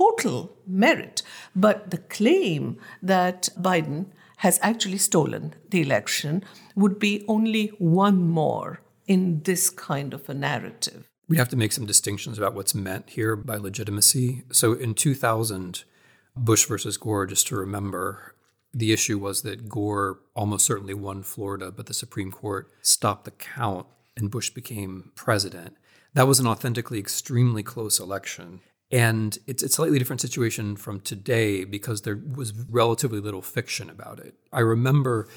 total 0.00 0.56
merit, 0.66 1.22
but 1.54 1.90
the 1.90 1.98
claim 1.98 2.78
that 3.02 3.50
Biden 3.60 4.06
has 4.38 4.58
actually 4.62 4.98
stolen 4.98 5.54
the 5.68 5.82
election 5.82 6.42
would 6.74 6.98
be 6.98 7.24
only 7.28 7.66
one 7.78 8.26
more 8.26 8.80
in 9.06 9.42
this 9.42 9.68
kind 9.68 10.14
of 10.14 10.28
a 10.28 10.34
narrative? 10.34 11.06
We 11.28 11.36
have 11.36 11.50
to 11.50 11.56
make 11.56 11.72
some 11.72 11.86
distinctions 11.86 12.38
about 12.38 12.54
what's 12.54 12.74
meant 12.74 13.10
here 13.10 13.36
by 13.36 13.56
legitimacy. 13.56 14.42
So 14.50 14.72
in 14.72 14.94
2000, 14.94 15.84
Bush 16.34 16.64
versus 16.64 16.96
Gore, 16.96 17.26
just 17.26 17.46
to 17.48 17.56
remember, 17.56 18.34
the 18.72 18.92
issue 18.92 19.18
was 19.18 19.42
that 19.42 19.68
Gore 19.68 20.20
almost 20.34 20.64
certainly 20.64 20.94
won 20.94 21.22
Florida, 21.22 21.70
but 21.70 21.86
the 21.86 21.94
Supreme 21.94 22.32
Court 22.32 22.70
stopped 22.80 23.24
the 23.24 23.32
count 23.32 23.86
and 24.16 24.30
Bush 24.30 24.50
became 24.50 25.12
president. 25.14 25.76
That 26.14 26.26
was 26.26 26.40
an 26.40 26.46
authentically 26.46 26.98
extremely 26.98 27.62
close 27.62 28.00
election. 28.00 28.60
And 28.90 29.38
it's 29.46 29.62
a 29.62 29.68
slightly 29.68 29.98
different 29.98 30.20
situation 30.20 30.74
from 30.76 31.00
today 31.00 31.64
because 31.64 32.02
there 32.02 32.16
was 32.34 32.52
relatively 32.52 33.20
little 33.20 33.42
fiction 33.42 33.88
about 33.88 34.18
it. 34.18 34.34
I 34.52 34.60
remember 34.60 35.28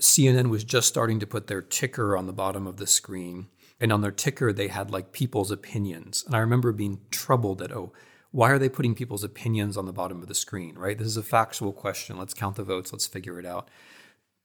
CNN 0.00 0.48
was 0.48 0.64
just 0.64 0.88
starting 0.88 1.20
to 1.20 1.26
put 1.26 1.46
their 1.46 1.60
ticker 1.60 2.16
on 2.16 2.26
the 2.26 2.32
bottom 2.32 2.66
of 2.66 2.78
the 2.78 2.86
screen. 2.86 3.48
And 3.80 3.92
on 3.92 4.00
their 4.00 4.12
ticker, 4.12 4.52
they 4.52 4.68
had 4.68 4.90
like 4.90 5.12
people's 5.12 5.50
opinions. 5.50 6.24
And 6.26 6.34
I 6.34 6.38
remember 6.38 6.72
being 6.72 7.00
troubled 7.10 7.58
that, 7.58 7.72
oh, 7.72 7.92
why 8.30 8.50
are 8.50 8.58
they 8.58 8.70
putting 8.70 8.94
people's 8.94 9.24
opinions 9.24 9.76
on 9.76 9.84
the 9.84 9.92
bottom 9.92 10.22
of 10.22 10.28
the 10.28 10.34
screen, 10.34 10.76
right? 10.78 10.96
This 10.96 11.08
is 11.08 11.18
a 11.18 11.22
factual 11.22 11.72
question. 11.72 12.16
Let's 12.16 12.32
count 12.32 12.56
the 12.56 12.64
votes. 12.64 12.92
Let's 12.92 13.06
figure 13.06 13.38
it 13.38 13.44
out. 13.44 13.68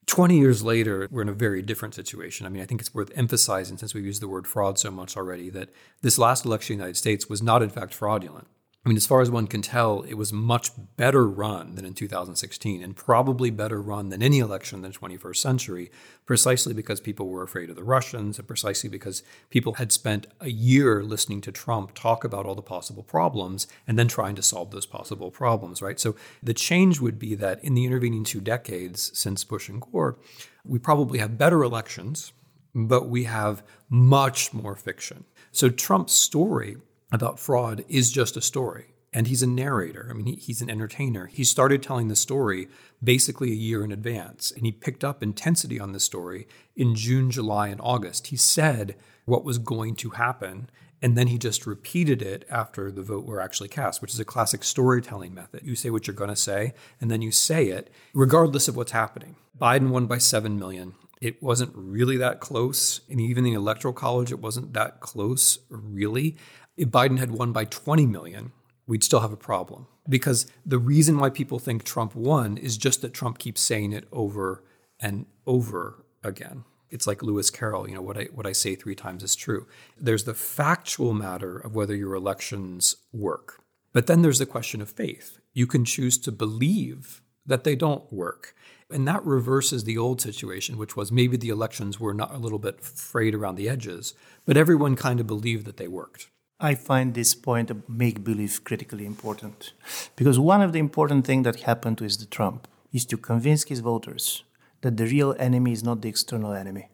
20 0.07 0.37
years 0.37 0.63
later, 0.63 1.07
we're 1.11 1.21
in 1.21 1.29
a 1.29 1.33
very 1.33 1.61
different 1.61 1.93
situation. 1.93 2.45
I 2.45 2.49
mean, 2.49 2.61
I 2.61 2.65
think 2.65 2.81
it's 2.81 2.93
worth 2.93 3.11
emphasizing, 3.15 3.77
since 3.77 3.93
we've 3.93 4.05
used 4.05 4.21
the 4.21 4.27
word 4.27 4.47
fraud 4.47 4.79
so 4.79 4.89
much 4.89 5.15
already, 5.15 5.49
that 5.51 5.69
this 6.01 6.17
last 6.17 6.45
election 6.45 6.73
in 6.73 6.79
the 6.79 6.83
United 6.83 6.97
States 6.97 7.29
was 7.29 7.41
not, 7.41 7.61
in 7.61 7.69
fact, 7.69 7.93
fraudulent. 7.93 8.47
I 8.87 8.89
mean, 8.89 8.95
as 8.95 9.05
far 9.05 9.19
as 9.19 9.29
one 9.29 9.47
can 9.47 9.61
tell, 9.61 10.03
it 10.03 10.13
was 10.13 10.31
much 10.31 10.71
better 10.95 11.27
run 11.27 11.75
than 11.75 11.83
in 11.83 11.93
2016 11.93 12.81
and 12.81 12.95
probably 12.95 13.49
better 13.49 13.81
run 13.81 14.07
than 14.07 14.23
any 14.23 14.39
election 14.39 14.77
in 14.77 14.89
the 14.89 14.97
21st 14.97 15.35
century, 15.35 15.91
precisely 16.25 16.73
because 16.73 17.01
people 17.01 17.27
were 17.27 17.43
afraid 17.43 17.69
of 17.69 17.75
the 17.75 17.83
Russians 17.83 18.39
and 18.39 18.47
precisely 18.47 18.89
because 18.89 19.23
people 19.49 19.73
had 19.73 19.91
spent 19.91 20.27
a 20.39 20.47
year 20.49 21.03
listening 21.03 21.41
to 21.41 21.51
Trump 21.51 21.95
talk 21.95 22.23
about 22.23 22.45
all 22.45 22.55
the 22.55 22.61
possible 22.61 23.03
problems 23.03 23.67
and 23.85 23.99
then 23.99 24.07
trying 24.07 24.35
to 24.35 24.41
solve 24.41 24.71
those 24.71 24.85
possible 24.85 25.31
problems, 25.31 25.81
right? 25.81 25.99
So 25.99 26.15
the 26.41 26.53
change 26.53 27.01
would 27.01 27.19
be 27.19 27.35
that 27.35 27.61
in 27.61 27.73
the 27.73 27.83
intervening 27.83 28.23
two 28.23 28.39
decades 28.39 29.11
since 29.13 29.43
Bush 29.43 29.67
and 29.67 29.81
Gore, 29.81 30.17
we 30.63 30.79
probably 30.79 31.19
have 31.19 31.37
better 31.37 31.61
elections, 31.61 32.31
but 32.73 33.09
we 33.09 33.25
have 33.25 33.63
much 33.89 34.53
more 34.53 34.77
fiction. 34.77 35.25
So 35.51 35.69
Trump's 35.69 36.13
story 36.13 36.77
about 37.11 37.39
fraud 37.39 37.85
is 37.87 38.11
just 38.11 38.37
a 38.37 38.41
story. 38.41 38.93
And 39.13 39.27
he's 39.27 39.41
a 39.41 39.47
narrator. 39.47 40.07
I 40.09 40.13
mean, 40.13 40.25
he, 40.25 40.35
he's 40.35 40.61
an 40.61 40.69
entertainer. 40.69 41.27
He 41.27 41.43
started 41.43 41.81
telling 41.81 42.07
the 42.07 42.15
story 42.15 42.67
basically 43.03 43.51
a 43.51 43.55
year 43.55 43.83
in 43.83 43.91
advance, 43.91 44.51
and 44.51 44.65
he 44.65 44.71
picked 44.71 45.03
up 45.03 45.23
intensity 45.23 45.79
on 45.79 45.93
the 45.93 45.99
story 45.99 46.47
in 46.75 46.93
June, 46.93 47.31
July, 47.31 47.69
and 47.69 47.79
August. 47.81 48.27
He 48.27 48.35
said 48.35 48.95
what 49.25 49.45
was 49.45 49.57
going 49.57 49.95
to 49.95 50.11
happen, 50.11 50.69
and 51.01 51.17
then 51.17 51.27
he 51.27 51.37
just 51.37 51.65
repeated 51.65 52.21
it 52.21 52.45
after 52.49 52.91
the 52.91 53.01
vote 53.01 53.25
were 53.25 53.41
actually 53.41 53.69
cast, 53.69 54.01
which 54.01 54.13
is 54.13 54.19
a 54.19 54.25
classic 54.25 54.63
storytelling 54.63 55.33
method. 55.33 55.61
You 55.63 55.75
say 55.75 55.89
what 55.89 56.05
you're 56.05 56.15
going 56.15 56.29
to 56.29 56.35
say, 56.35 56.73
and 56.99 57.09
then 57.09 57.21
you 57.21 57.31
say 57.31 57.67
it, 57.67 57.89
regardless 58.13 58.67
of 58.67 58.75
what's 58.75 58.91
happening. 58.91 59.35
Biden 59.59 59.89
won 59.89 60.05
by 60.05 60.17
7 60.17 60.59
million. 60.59 60.95
It 61.21 61.41
wasn't 61.41 61.71
really 61.73 62.17
that 62.17 62.39
close. 62.39 63.01
And 63.09 63.19
even 63.19 63.43
the 63.43 63.53
electoral 63.53 63.93
college, 63.93 64.31
it 64.31 64.39
wasn't 64.39 64.73
that 64.73 64.99
close, 64.99 65.59
really 65.69 66.37
if 66.77 66.89
Biden 66.89 67.19
had 67.19 67.31
won 67.31 67.51
by 67.51 67.65
20 67.65 68.05
million, 68.05 68.51
we'd 68.85 69.03
still 69.03 69.19
have 69.19 69.33
a 69.33 69.37
problem. 69.37 69.87
Because 70.07 70.47
the 70.65 70.77
reason 70.77 71.17
why 71.17 71.29
people 71.29 71.59
think 71.59 71.83
Trump 71.83 72.15
won 72.15 72.57
is 72.57 72.77
just 72.77 73.01
that 73.01 73.13
Trump 73.13 73.39
keeps 73.39 73.61
saying 73.61 73.91
it 73.91 74.07
over 74.11 74.63
and 74.99 75.25
over 75.45 76.05
again. 76.23 76.63
It's 76.89 77.05
like 77.05 77.21
Lewis 77.21 77.49
Carroll, 77.49 77.89
you 77.89 77.95
know, 77.95 78.01
what 78.01 78.17
I 78.17 78.29
what 78.33 78.45
I 78.45 78.53
say 78.53 78.75
three 78.75 78.95
times 78.95 79.21
is 79.21 79.35
true. 79.35 79.67
There's 79.99 80.23
the 80.23 80.33
factual 80.33 81.13
matter 81.13 81.57
of 81.57 81.75
whether 81.75 81.95
your 81.95 82.15
elections 82.15 82.95
work. 83.11 83.61
But 83.91 84.07
then 84.07 84.21
there's 84.21 84.39
the 84.39 84.45
question 84.45 84.81
of 84.81 84.89
faith. 84.89 85.39
You 85.53 85.67
can 85.67 85.83
choose 85.83 86.17
to 86.19 86.31
believe 86.31 87.21
that 87.45 87.63
they 87.63 87.75
don't 87.75 88.11
work. 88.11 88.53
And 88.89 89.05
that 89.07 89.25
reverses 89.25 89.83
the 89.83 89.97
old 89.97 90.21
situation, 90.21 90.77
which 90.77 90.95
was 90.95 91.11
maybe 91.11 91.35
the 91.35 91.49
elections 91.49 91.99
were 91.99 92.13
not 92.13 92.33
a 92.33 92.37
little 92.37 92.59
bit 92.59 92.81
frayed 92.81 93.35
around 93.35 93.55
the 93.55 93.67
edges, 93.67 94.13
but 94.45 94.55
everyone 94.55 94.95
kind 94.95 95.19
of 95.19 95.27
believed 95.27 95.65
that 95.65 95.77
they 95.77 95.89
worked. 95.89 96.29
I 96.59 96.73
find 96.73 97.13
this 97.13 97.35
point 97.35 97.69
of 97.69 97.87
make 97.87 98.23
believe 98.23 98.63
critically 98.63 99.05
important 99.05 99.73
because 100.15 100.39
one 100.39 100.63
of 100.63 100.73
the 100.73 100.79
important 100.79 101.23
things 101.23 101.43
that 101.43 101.61
happened 101.61 102.01
with 102.01 102.17
the 102.17 102.25
Trump 102.25 102.67
is 102.91 103.05
to 103.05 103.17
convince 103.17 103.63
his 103.65 103.81
voters 103.81 104.43
that 104.81 104.97
the 104.97 105.05
real 105.05 105.35
enemy 105.37 105.71
is 105.71 105.83
not 105.83 106.01
the 106.01 106.09
external 106.09 106.53
enemy, 106.53 106.89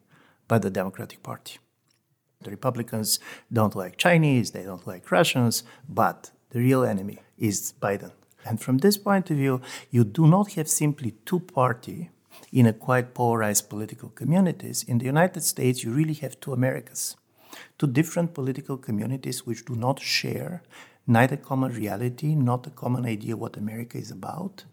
but 0.49 0.63
the 0.63 0.69
Democratic 0.69 1.23
Party. 1.23 1.59
The 2.41 2.51
Republicans 2.51 3.21
don't 3.53 3.73
like 3.73 3.95
Chinese, 3.95 4.51
they 4.51 4.63
don't 4.63 4.85
like 4.85 5.09
Russians, 5.09 5.63
but 5.87 6.31
the 6.49 6.59
real 6.59 6.83
enemy 6.83 7.19
is 7.37 7.73
Biden. 7.81 8.11
And 8.43 8.59
from 8.59 8.79
this 8.79 8.97
point 8.97 9.31
of 9.31 9.37
view, 9.37 9.61
you 9.89 10.03
do 10.03 10.27
not 10.27 10.51
have 10.53 10.67
simply 10.67 11.11
two 11.25 11.39
party 11.39 12.09
in 12.51 12.65
a 12.65 12.73
quite 12.73 13.13
polarized 13.13 13.69
political 13.69 14.09
communities. 14.09 14.83
In 14.83 14.97
the 14.97 15.05
United 15.05 15.43
States, 15.43 15.85
you 15.85 15.93
really 15.93 16.15
have 16.15 16.37
two 16.41 16.51
Americas 16.51 17.15
to 17.77 17.87
different 17.87 18.33
political 18.33 18.77
communities 18.77 19.45
which 19.45 19.65
do 19.65 19.75
not 19.75 19.99
share 19.99 20.61
neither 21.05 21.35
common 21.35 21.71
reality, 21.71 22.35
not 22.35 22.65
a 22.67 22.69
common 22.69 23.05
idea 23.05 23.35
what 23.35 23.57
America 23.57 23.97
is 23.97 24.11
about. 24.11 24.63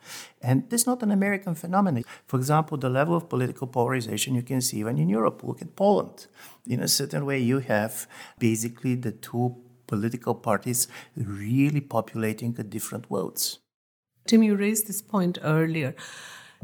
And 0.41 0.69
this 0.71 0.83
is 0.83 0.87
not 0.87 1.03
an 1.03 1.11
American 1.11 1.55
phenomenon. 1.55 2.05
For 2.27 2.37
example, 2.37 2.79
the 2.79 2.89
level 2.89 3.17
of 3.17 3.29
political 3.29 3.67
polarization 3.67 4.35
you 4.35 4.43
can 4.43 4.61
see 4.61 4.79
even 4.79 4.99
in 4.99 5.09
Europe. 5.09 5.43
Look 5.43 5.61
at 5.61 5.77
Poland. 5.77 6.27
In 6.67 6.81
a 6.81 6.89
certain 6.89 7.27
way, 7.27 7.39
you 7.41 7.59
have 7.59 8.07
basically 8.39 8.95
the 8.95 9.13
two 9.13 9.57
political 9.87 10.35
parties 10.35 10.87
really 11.17 11.81
populating 11.81 12.53
the 12.53 12.63
different 12.63 13.11
worlds. 13.11 13.59
Tim, 14.27 14.43
you 14.43 14.55
raised 14.55 14.87
this 14.87 15.03
point 15.03 15.39
earlier. 15.43 15.95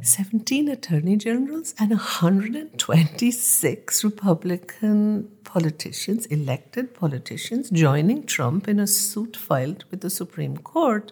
17 0.03 0.69
attorney 0.69 1.17
generals 1.17 1.75
and 1.79 1.89
126 1.91 4.05
Republican 4.05 5.31
politicians, 5.43 6.27
elected 6.27 6.95
politicians, 6.95 7.71
joining 7.71 8.27
Trump 8.27 8.69
in 8.69 8.79
a 8.79 8.87
suit 8.87 9.35
filed 9.37 9.87
with 9.91 10.03
the 10.03 10.11
Supreme 10.11 10.59
Court 10.59 11.11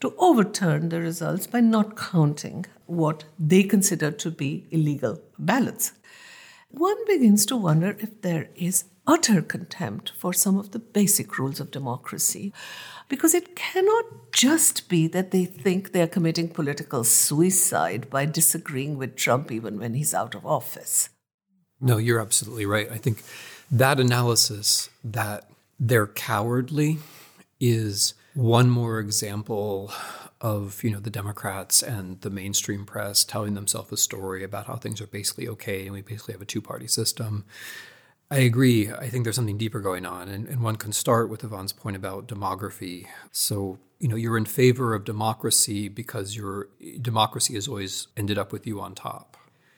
to 0.00 0.12
overturn 0.18 0.88
the 0.88 1.00
results 1.00 1.46
by 1.46 1.60
not 1.60 1.96
counting 1.96 2.66
what 2.86 3.22
they 3.38 3.62
consider 3.62 4.10
to 4.10 4.32
be 4.32 4.66
illegal 4.72 5.22
ballots. 5.38 5.92
One 6.70 6.96
begins 7.06 7.46
to 7.46 7.56
wonder 7.56 7.96
if 8.00 8.22
there 8.22 8.48
is 8.56 8.86
utter 9.06 9.42
contempt 9.42 10.12
for 10.18 10.32
some 10.32 10.58
of 10.58 10.72
the 10.72 10.78
basic 10.78 11.38
rules 11.38 11.60
of 11.60 11.70
democracy 11.70 12.52
because 13.08 13.34
it 13.34 13.54
cannot 13.54 14.32
just 14.32 14.88
be 14.88 15.06
that 15.06 15.30
they 15.30 15.44
think 15.44 15.92
they're 15.92 16.08
committing 16.08 16.48
political 16.48 17.04
suicide 17.04 18.10
by 18.10 18.24
disagreeing 18.24 18.98
with 18.98 19.16
Trump 19.16 19.52
even 19.52 19.78
when 19.78 19.94
he's 19.94 20.12
out 20.12 20.34
of 20.34 20.44
office. 20.44 21.08
No, 21.80 21.98
you're 21.98 22.20
absolutely 22.20 22.66
right. 22.66 22.90
I 22.90 22.96
think 22.96 23.22
that 23.70 24.00
analysis 24.00 24.88
that 25.04 25.48
they're 25.78 26.06
cowardly 26.06 26.98
is 27.60 28.14
one 28.34 28.70
more 28.70 28.98
example 28.98 29.92
of 30.40 30.84
you 30.84 30.90
know 30.90 31.00
the 31.00 31.10
Democrats 31.10 31.82
and 31.82 32.20
the 32.20 32.30
mainstream 32.30 32.84
press 32.84 33.24
telling 33.24 33.54
themselves 33.54 33.90
a 33.92 33.96
story 33.96 34.44
about 34.44 34.66
how 34.66 34.76
things 34.76 35.00
are 35.00 35.06
basically 35.06 35.48
okay 35.48 35.84
and 35.84 35.92
we 35.92 36.02
basically 36.02 36.32
have 36.32 36.42
a 36.42 36.46
two-party 36.46 36.86
system 36.86 37.44
I 38.30 38.38
agree. 38.38 38.90
I 38.90 39.08
think 39.08 39.24
there's 39.24 39.36
something 39.36 39.58
deeper 39.58 39.80
going 39.80 40.04
on. 40.04 40.28
And, 40.28 40.48
and 40.48 40.60
one 40.60 40.76
can 40.76 40.92
start 40.92 41.28
with 41.30 41.44
Ivan's 41.44 41.72
point 41.72 41.94
about 41.94 42.26
demography. 42.26 43.06
So, 43.30 43.78
you 44.00 44.08
know, 44.08 44.16
you're 44.16 44.36
in 44.36 44.46
favor 44.46 44.94
of 44.94 45.04
democracy 45.04 45.88
because 45.88 46.36
your 46.36 46.68
democracy 47.00 47.54
has 47.54 47.68
always 47.68 48.08
ended 48.16 48.36
up 48.36 48.52
with 48.52 48.66
you 48.66 48.80
on 48.80 48.94
top. 48.94 49.36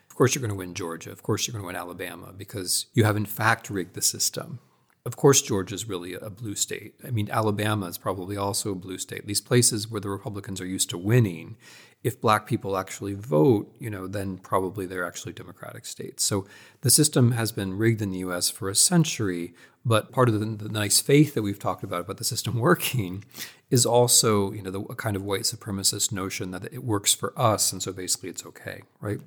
Of 0.09 0.17
course, 0.17 0.35
you're 0.35 0.41
going 0.41 0.51
to 0.51 0.57
win 0.57 0.75
Georgia. 0.75 1.13
Of 1.13 1.23
course, 1.23 1.47
you're 1.47 1.53
going 1.53 1.63
to 1.63 1.67
win 1.67 1.77
Alabama 1.77 2.33
because 2.37 2.87
you 2.95 3.05
have, 3.05 3.17
in 3.17 3.27
fact, 3.27 3.69
rigged 3.69 3.95
the 3.95 4.03
system. 4.03 4.61
Of 5.05 5.17
course, 5.17 5.41
Georgia 5.43 5.75
is 5.75 5.89
really 5.89 6.15
a 6.15 6.29
blue 6.29 6.55
state. 6.55 6.95
I 7.07 7.11
mean, 7.11 7.31
Alabama 7.31 7.87
is 7.87 7.99
probably 7.99 8.37
also 8.37 8.73
a 8.73 8.75
blue 8.75 8.99
state. 8.99 9.27
These 9.27 9.41
places 9.41 9.89
where 9.89 10.01
the 10.01 10.11
Republicans 10.11 10.61
are 10.61 10.67
used 10.67 10.91
to 10.91 10.99
winning, 10.99 11.57
if 12.05 12.21
black 12.21 12.47
people 12.47 12.77
actually 12.77 13.15
vote, 13.15 13.75
you 13.79 13.91
know, 13.91 14.07
then 14.07 14.39
probably 14.39 14.87
they're 14.87 15.07
actually 15.07 15.33
democratic 15.33 15.85
states. 15.85 16.23
So 16.23 16.47
the 16.83 16.91
system 16.91 17.33
has 17.33 17.51
been 17.51 17.77
rigged 17.77 18.01
in 18.01 18.11
the 18.11 18.19
US 18.19 18.49
for 18.51 18.69
a 18.69 18.75
century, 18.75 19.53
but 19.85 20.13
part 20.13 20.29
of 20.29 20.39
the, 20.39 20.47
the 20.47 20.69
nice 20.69 21.01
faith 21.01 21.35
that 21.35 21.43
we've 21.43 21.59
talked 21.59 21.83
about 21.83 22.03
about 22.03 22.19
the 22.19 22.25
system 22.25 22.59
working 22.61 23.25
is 23.69 23.85
also, 23.85 24.53
you 24.53 24.63
know, 24.63 24.71
the 24.71 24.81
a 24.83 24.95
kind 24.95 25.17
of 25.17 25.25
white 25.25 25.43
supremacist 25.43 26.13
notion 26.13 26.53
that 26.53 26.65
it 26.73 26.85
works 26.85 27.15
for 27.15 27.33
us 27.39 27.73
and 27.73 27.83
so 27.83 27.93
basically 27.93 28.29
it's 28.29 28.47
okay, 28.47 28.83
right? 29.01 29.21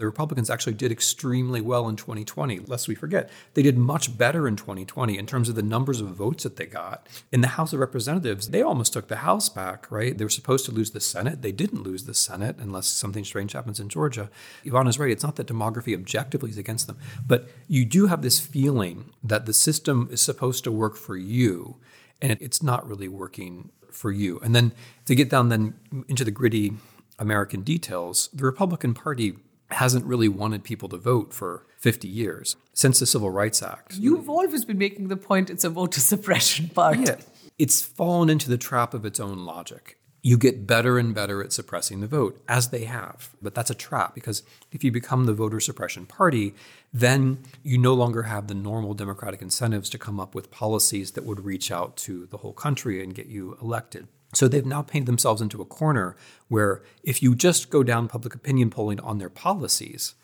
The 0.00 0.06
Republicans 0.06 0.48
actually 0.48 0.72
did 0.72 0.90
extremely 0.90 1.60
well 1.60 1.86
in 1.86 1.94
2020, 1.94 2.60
lest 2.60 2.88
we 2.88 2.94
forget. 2.94 3.28
They 3.52 3.62
did 3.62 3.76
much 3.76 4.16
better 4.16 4.48
in 4.48 4.56
2020 4.56 5.18
in 5.18 5.26
terms 5.26 5.50
of 5.50 5.56
the 5.56 5.62
numbers 5.62 6.00
of 6.00 6.08
votes 6.08 6.44
that 6.44 6.56
they 6.56 6.64
got. 6.64 7.06
In 7.30 7.42
the 7.42 7.48
House 7.48 7.74
of 7.74 7.80
Representatives, 7.80 8.48
they 8.48 8.62
almost 8.62 8.94
took 8.94 9.08
the 9.08 9.16
House 9.16 9.50
back, 9.50 9.90
right? 9.90 10.16
They 10.16 10.24
were 10.24 10.30
supposed 10.30 10.64
to 10.64 10.72
lose 10.72 10.92
the 10.92 11.00
Senate. 11.00 11.42
They 11.42 11.52
didn't 11.52 11.82
lose 11.82 12.04
the 12.04 12.14
Senate 12.14 12.56
unless 12.58 12.86
something 12.86 13.24
strange 13.26 13.52
happens 13.52 13.78
in 13.78 13.90
Georgia. 13.90 14.30
Ivana's 14.64 14.98
right. 14.98 15.10
It's 15.10 15.22
not 15.22 15.36
that 15.36 15.48
demography 15.48 15.94
objectively 15.94 16.48
is 16.48 16.56
against 16.56 16.86
them, 16.86 16.96
but 17.26 17.50
you 17.68 17.84
do 17.84 18.06
have 18.06 18.22
this 18.22 18.40
feeling 18.40 19.12
that 19.22 19.44
the 19.44 19.52
system 19.52 20.08
is 20.10 20.22
supposed 20.22 20.64
to 20.64 20.72
work 20.72 20.96
for 20.96 21.18
you, 21.18 21.76
and 22.22 22.38
it's 22.40 22.62
not 22.62 22.88
really 22.88 23.08
working 23.08 23.68
for 23.90 24.10
you. 24.10 24.40
And 24.40 24.56
then 24.56 24.72
to 25.04 25.14
get 25.14 25.28
down 25.28 25.50
then 25.50 25.74
into 26.08 26.24
the 26.24 26.30
gritty 26.30 26.72
American 27.18 27.60
details, 27.60 28.30
the 28.32 28.46
Republican 28.46 28.94
Party 28.94 29.34
hasn't 29.72 30.04
really 30.04 30.28
wanted 30.28 30.64
people 30.64 30.88
to 30.88 30.96
vote 30.96 31.32
for 31.32 31.66
50 31.78 32.08
years 32.08 32.56
since 32.72 33.00
the 33.00 33.06
Civil 33.06 33.30
Rights 33.30 33.62
Act. 33.62 33.94
You've 33.94 34.28
always 34.28 34.64
been 34.64 34.78
making 34.78 35.08
the 35.08 35.16
point 35.16 35.50
it's 35.50 35.64
a 35.64 35.70
voter 35.70 36.00
suppression 36.12 36.68
party. 36.68 37.04
Yeah, 37.04 37.16
it's 37.58 37.82
fallen 37.82 38.30
into 38.30 38.48
the 38.48 38.58
trap 38.58 38.94
of 38.94 39.04
its 39.04 39.20
own 39.20 39.44
logic. 39.44 39.96
You 40.22 40.36
get 40.36 40.66
better 40.66 40.98
and 40.98 41.14
better 41.14 41.42
at 41.42 41.52
suppressing 41.52 42.00
the 42.00 42.06
vote, 42.06 42.42
as 42.46 42.68
they 42.68 42.84
have. 42.84 43.30
But 43.40 43.54
that's 43.54 43.70
a 43.70 43.74
trap 43.74 44.14
because 44.14 44.42
if 44.70 44.84
you 44.84 44.92
become 44.92 45.24
the 45.24 45.32
voter 45.32 45.60
suppression 45.60 46.04
party, 46.04 46.54
then 46.92 47.38
you 47.62 47.78
no 47.78 47.94
longer 47.94 48.24
have 48.24 48.46
the 48.46 48.54
normal 48.54 48.92
democratic 48.92 49.40
incentives 49.40 49.88
to 49.90 49.98
come 49.98 50.20
up 50.20 50.34
with 50.34 50.50
policies 50.50 51.12
that 51.12 51.24
would 51.24 51.44
reach 51.44 51.70
out 51.70 51.96
to 51.98 52.26
the 52.26 52.38
whole 52.38 52.52
country 52.52 53.02
and 53.02 53.14
get 53.14 53.26
you 53.26 53.56
elected. 53.62 54.08
So 54.32 54.46
they've 54.46 54.64
now 54.64 54.82
painted 54.82 55.06
themselves 55.06 55.42
into 55.42 55.60
a 55.60 55.66
corner 55.66 56.16
where 56.48 56.82
if 57.02 57.22
you 57.22 57.34
just 57.34 57.70
go 57.70 57.82
down 57.82 58.08
public 58.08 58.34
opinion 58.34 58.70
polling 58.70 59.00
on 59.00 59.18
their 59.18 59.30
policies, 59.30 60.14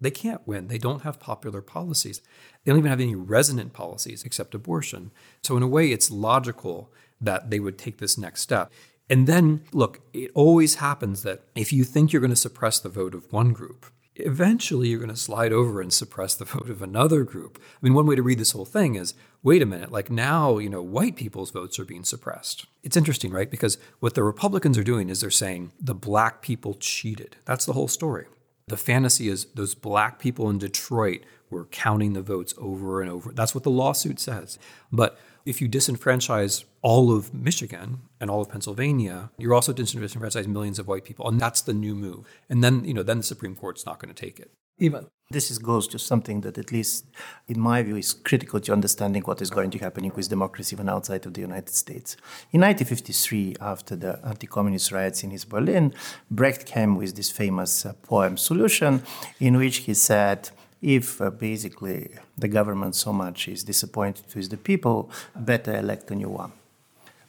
they 0.00 0.10
can't 0.10 0.46
win. 0.46 0.68
They 0.68 0.78
don't 0.78 1.02
have 1.02 1.18
popular 1.18 1.62
policies. 1.62 2.20
They 2.64 2.70
don't 2.70 2.78
even 2.78 2.90
have 2.90 3.00
any 3.00 3.14
resonant 3.14 3.72
policies 3.72 4.24
except 4.24 4.54
abortion. 4.54 5.10
So, 5.42 5.56
in 5.56 5.62
a 5.62 5.68
way, 5.68 5.90
it's 5.90 6.10
logical 6.10 6.92
that 7.20 7.50
they 7.50 7.58
would 7.58 7.78
take 7.78 7.98
this 7.98 8.18
next 8.18 8.42
step. 8.42 8.70
And 9.08 9.26
then, 9.26 9.62
look, 9.72 10.00
it 10.12 10.30
always 10.34 10.76
happens 10.76 11.22
that 11.22 11.44
if 11.54 11.72
you 11.72 11.84
think 11.84 12.12
you're 12.12 12.20
going 12.20 12.30
to 12.30 12.36
suppress 12.36 12.78
the 12.78 12.88
vote 12.88 13.14
of 13.14 13.32
one 13.32 13.52
group, 13.52 13.86
eventually 14.18 14.88
you're 14.88 14.98
going 14.98 15.10
to 15.10 15.16
slide 15.16 15.52
over 15.52 15.80
and 15.80 15.92
suppress 15.92 16.34
the 16.34 16.44
vote 16.56 16.70
of 16.70 16.82
another 16.82 17.24
group. 17.24 17.60
I 17.60 17.78
mean, 17.80 17.94
one 17.94 18.06
way 18.06 18.16
to 18.16 18.22
read 18.22 18.38
this 18.38 18.52
whole 18.52 18.64
thing 18.64 18.94
is 18.94 19.14
wait 19.42 19.62
a 19.62 19.66
minute, 19.66 19.92
like 19.92 20.10
now, 20.10 20.58
you 20.58 20.68
know, 20.68 20.82
white 20.82 21.16
people's 21.16 21.50
votes 21.50 21.78
are 21.78 21.84
being 21.84 22.04
suppressed. 22.04 22.66
It's 22.82 22.96
interesting, 22.96 23.30
right? 23.30 23.50
Because 23.50 23.78
what 24.00 24.14
the 24.14 24.24
Republicans 24.24 24.76
are 24.76 24.84
doing 24.84 25.08
is 25.08 25.20
they're 25.20 25.30
saying 25.30 25.72
the 25.80 25.94
black 25.94 26.42
people 26.42 26.74
cheated. 26.74 27.36
That's 27.44 27.64
the 27.64 27.72
whole 27.72 27.88
story. 27.88 28.26
The 28.66 28.76
fantasy 28.76 29.28
is 29.28 29.46
those 29.54 29.76
black 29.76 30.18
people 30.18 30.50
in 30.50 30.58
Detroit 30.58 31.22
were 31.50 31.66
counting 31.66 32.14
the 32.14 32.22
votes 32.22 32.54
over 32.58 33.00
and 33.00 33.08
over. 33.08 33.32
That's 33.32 33.54
what 33.54 33.62
the 33.62 33.70
lawsuit 33.70 34.18
says. 34.18 34.58
But 34.90 35.18
if 35.46 35.60
you 35.60 35.68
disenfranchise 35.68 36.64
all 36.82 37.16
of 37.16 37.32
Michigan 37.32 38.00
and 38.20 38.28
all 38.28 38.42
of 38.42 38.50
Pennsylvania, 38.50 39.30
you're 39.38 39.54
also 39.54 39.72
disenfranchising 39.72 40.48
millions 40.48 40.78
of 40.80 40.88
white 40.88 41.04
people. 41.04 41.28
And 41.28 41.40
that's 41.40 41.62
the 41.62 41.72
new 41.72 41.94
move. 41.94 42.26
And 42.50 42.62
then, 42.62 42.84
you 42.84 42.92
know, 42.92 43.04
then 43.04 43.18
the 43.18 43.22
Supreme 43.22 43.54
Court's 43.54 43.86
not 43.86 44.00
going 44.00 44.12
to 44.12 44.20
take 44.20 44.40
it. 44.40 44.50
Even. 44.78 45.06
This 45.30 45.50
is, 45.50 45.58
goes 45.58 45.88
to 45.88 45.98
something 45.98 46.42
that, 46.42 46.56
at 46.56 46.70
least 46.70 47.06
in 47.48 47.58
my 47.58 47.82
view, 47.82 47.96
is 47.96 48.12
critical 48.12 48.60
to 48.60 48.72
understanding 48.72 49.22
what 49.22 49.42
is 49.42 49.50
going 49.50 49.70
to 49.72 49.78
happen 49.78 50.08
with 50.14 50.28
democracy 50.28 50.76
even 50.76 50.88
outside 50.88 51.26
of 51.26 51.34
the 51.34 51.40
United 51.40 51.74
States. 51.74 52.16
In 52.52 52.60
1953, 52.60 53.56
after 53.60 53.96
the 53.96 54.20
anti 54.24 54.46
communist 54.46 54.92
riots 54.92 55.24
in 55.24 55.32
East 55.32 55.48
Berlin, 55.48 55.92
Brecht 56.30 56.64
came 56.64 56.94
with 56.94 57.16
this 57.16 57.30
famous 57.32 57.84
uh, 57.84 57.94
poem, 58.04 58.36
Solution, 58.36 59.02
in 59.40 59.56
which 59.56 59.78
he 59.78 59.94
said, 59.94 60.50
if 60.82 61.20
uh, 61.20 61.30
basically 61.30 62.10
the 62.36 62.48
government 62.48 62.94
so 62.94 63.12
much 63.12 63.48
is 63.48 63.64
disappointed 63.64 64.34
with 64.34 64.50
the 64.50 64.56
people, 64.56 65.10
better 65.34 65.76
elect 65.76 66.10
a 66.10 66.14
new 66.14 66.28
one. 66.28 66.52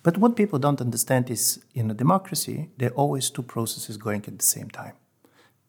But 0.03 0.17
what 0.17 0.35
people 0.35 0.59
don't 0.59 0.79
understand 0.81 1.29
is 1.29 1.59
in 1.73 1.91
a 1.91 1.93
democracy, 1.93 2.69
there 2.77 2.91
are 2.91 2.93
always 2.93 3.29
two 3.29 3.43
processes 3.43 3.97
going 3.97 4.23
at 4.27 4.37
the 4.39 4.45
same 4.45 4.69
time. 4.69 4.93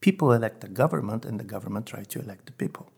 People 0.00 0.32
elect 0.32 0.60
the 0.60 0.68
government, 0.68 1.24
and 1.24 1.40
the 1.40 1.44
government 1.44 1.86
tries 1.86 2.06
to 2.08 2.20
elect 2.20 2.46
the 2.46 2.52
people. 2.52 2.88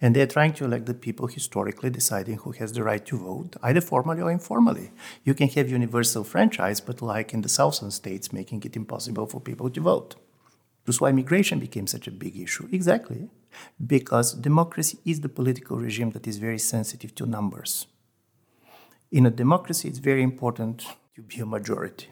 And 0.00 0.16
they're 0.16 0.26
trying 0.26 0.54
to 0.54 0.64
elect 0.64 0.86
the 0.86 0.94
people 0.94 1.26
historically 1.28 1.90
deciding 1.90 2.38
who 2.38 2.52
has 2.52 2.72
the 2.72 2.82
right 2.82 3.04
to 3.06 3.18
vote, 3.18 3.56
either 3.62 3.80
formally 3.80 4.22
or 4.22 4.30
informally. 4.30 4.90
You 5.24 5.34
can 5.34 5.48
have 5.50 5.70
universal 5.70 6.24
franchise, 6.24 6.80
but 6.80 7.02
like 7.02 7.34
in 7.34 7.42
the 7.42 7.48
southern 7.48 7.90
states, 7.90 8.32
making 8.32 8.62
it 8.64 8.76
impossible 8.76 9.26
for 9.26 9.40
people 9.40 9.70
to 9.70 9.80
vote. 9.80 10.16
That's 10.84 11.00
why 11.00 11.12
migration 11.12 11.58
became 11.58 11.86
such 11.86 12.06
a 12.06 12.10
big 12.10 12.36
issue. 12.36 12.68
Exactly 12.72 13.28
because 13.84 14.34
democracy 14.34 14.98
is 15.04 15.20
the 15.20 15.28
political 15.28 15.76
regime 15.78 16.10
that 16.10 16.26
is 16.26 16.38
very 16.38 16.58
sensitive 16.58 17.14
to 17.16 17.26
numbers. 17.26 17.86
In 19.10 19.26
a 19.26 19.30
democracy, 19.30 19.88
it's 19.88 19.98
very 19.98 20.22
important 20.22 20.84
to 21.14 21.22
be 21.22 21.40
a 21.40 21.46
majority. 21.46 22.08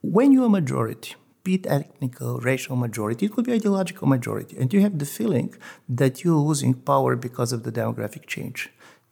When 0.00 0.32
you're 0.32 0.46
a 0.46 0.50
majority, 0.60 1.14
be 1.44 1.54
it 1.54 1.66
ethnical, 1.66 2.40
racial 2.40 2.76
majority, 2.76 3.26
it 3.26 3.32
could 3.32 3.46
be 3.46 3.52
ideological 3.52 4.08
majority, 4.08 4.56
and 4.58 4.72
you 4.72 4.80
have 4.80 4.98
the 4.98 5.06
feeling 5.06 5.54
that 5.88 6.24
you're 6.24 6.34
losing 6.34 6.74
power 6.74 7.16
because 7.16 7.52
of 7.52 7.62
the 7.62 7.72
demographic 7.72 8.26
change, 8.26 8.68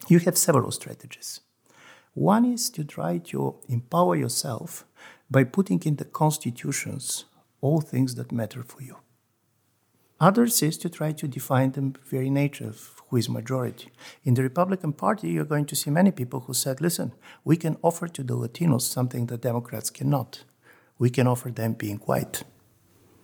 you 0.08 0.18
have 0.20 0.36
several 0.36 0.70
strategies. 0.70 1.40
One 2.14 2.44
is 2.44 2.70
to 2.70 2.84
try 2.84 3.18
to 3.18 3.54
empower 3.68 4.16
yourself 4.16 4.84
by 5.30 5.44
putting 5.44 5.80
in 5.84 5.96
the 5.96 6.04
constitutions 6.04 7.24
all 7.60 7.80
things 7.80 8.14
that 8.14 8.32
matter 8.32 8.62
for 8.62 8.82
you. 8.82 8.98
Others 10.20 10.62
is 10.62 10.76
to 10.78 10.88
try 10.88 11.12
to 11.12 11.28
define 11.28 11.72
the 11.72 11.94
very 12.04 12.28
nature 12.28 12.66
of 12.66 13.00
who 13.08 13.16
is 13.16 13.28
majority. 13.28 13.90
In 14.24 14.34
the 14.34 14.42
Republican 14.42 14.92
Party, 14.92 15.30
you're 15.30 15.44
going 15.44 15.66
to 15.66 15.76
see 15.76 15.90
many 15.90 16.10
people 16.10 16.40
who 16.40 16.54
said, 16.54 16.80
listen, 16.80 17.12
we 17.44 17.56
can 17.56 17.76
offer 17.82 18.08
to 18.08 18.24
the 18.24 18.36
Latinos 18.36 18.82
something 18.82 19.26
that 19.26 19.42
Democrats 19.42 19.90
cannot. 19.90 20.44
We 20.98 21.10
can 21.10 21.28
offer 21.28 21.50
them 21.50 21.74
being 21.74 21.98
white. 21.98 22.42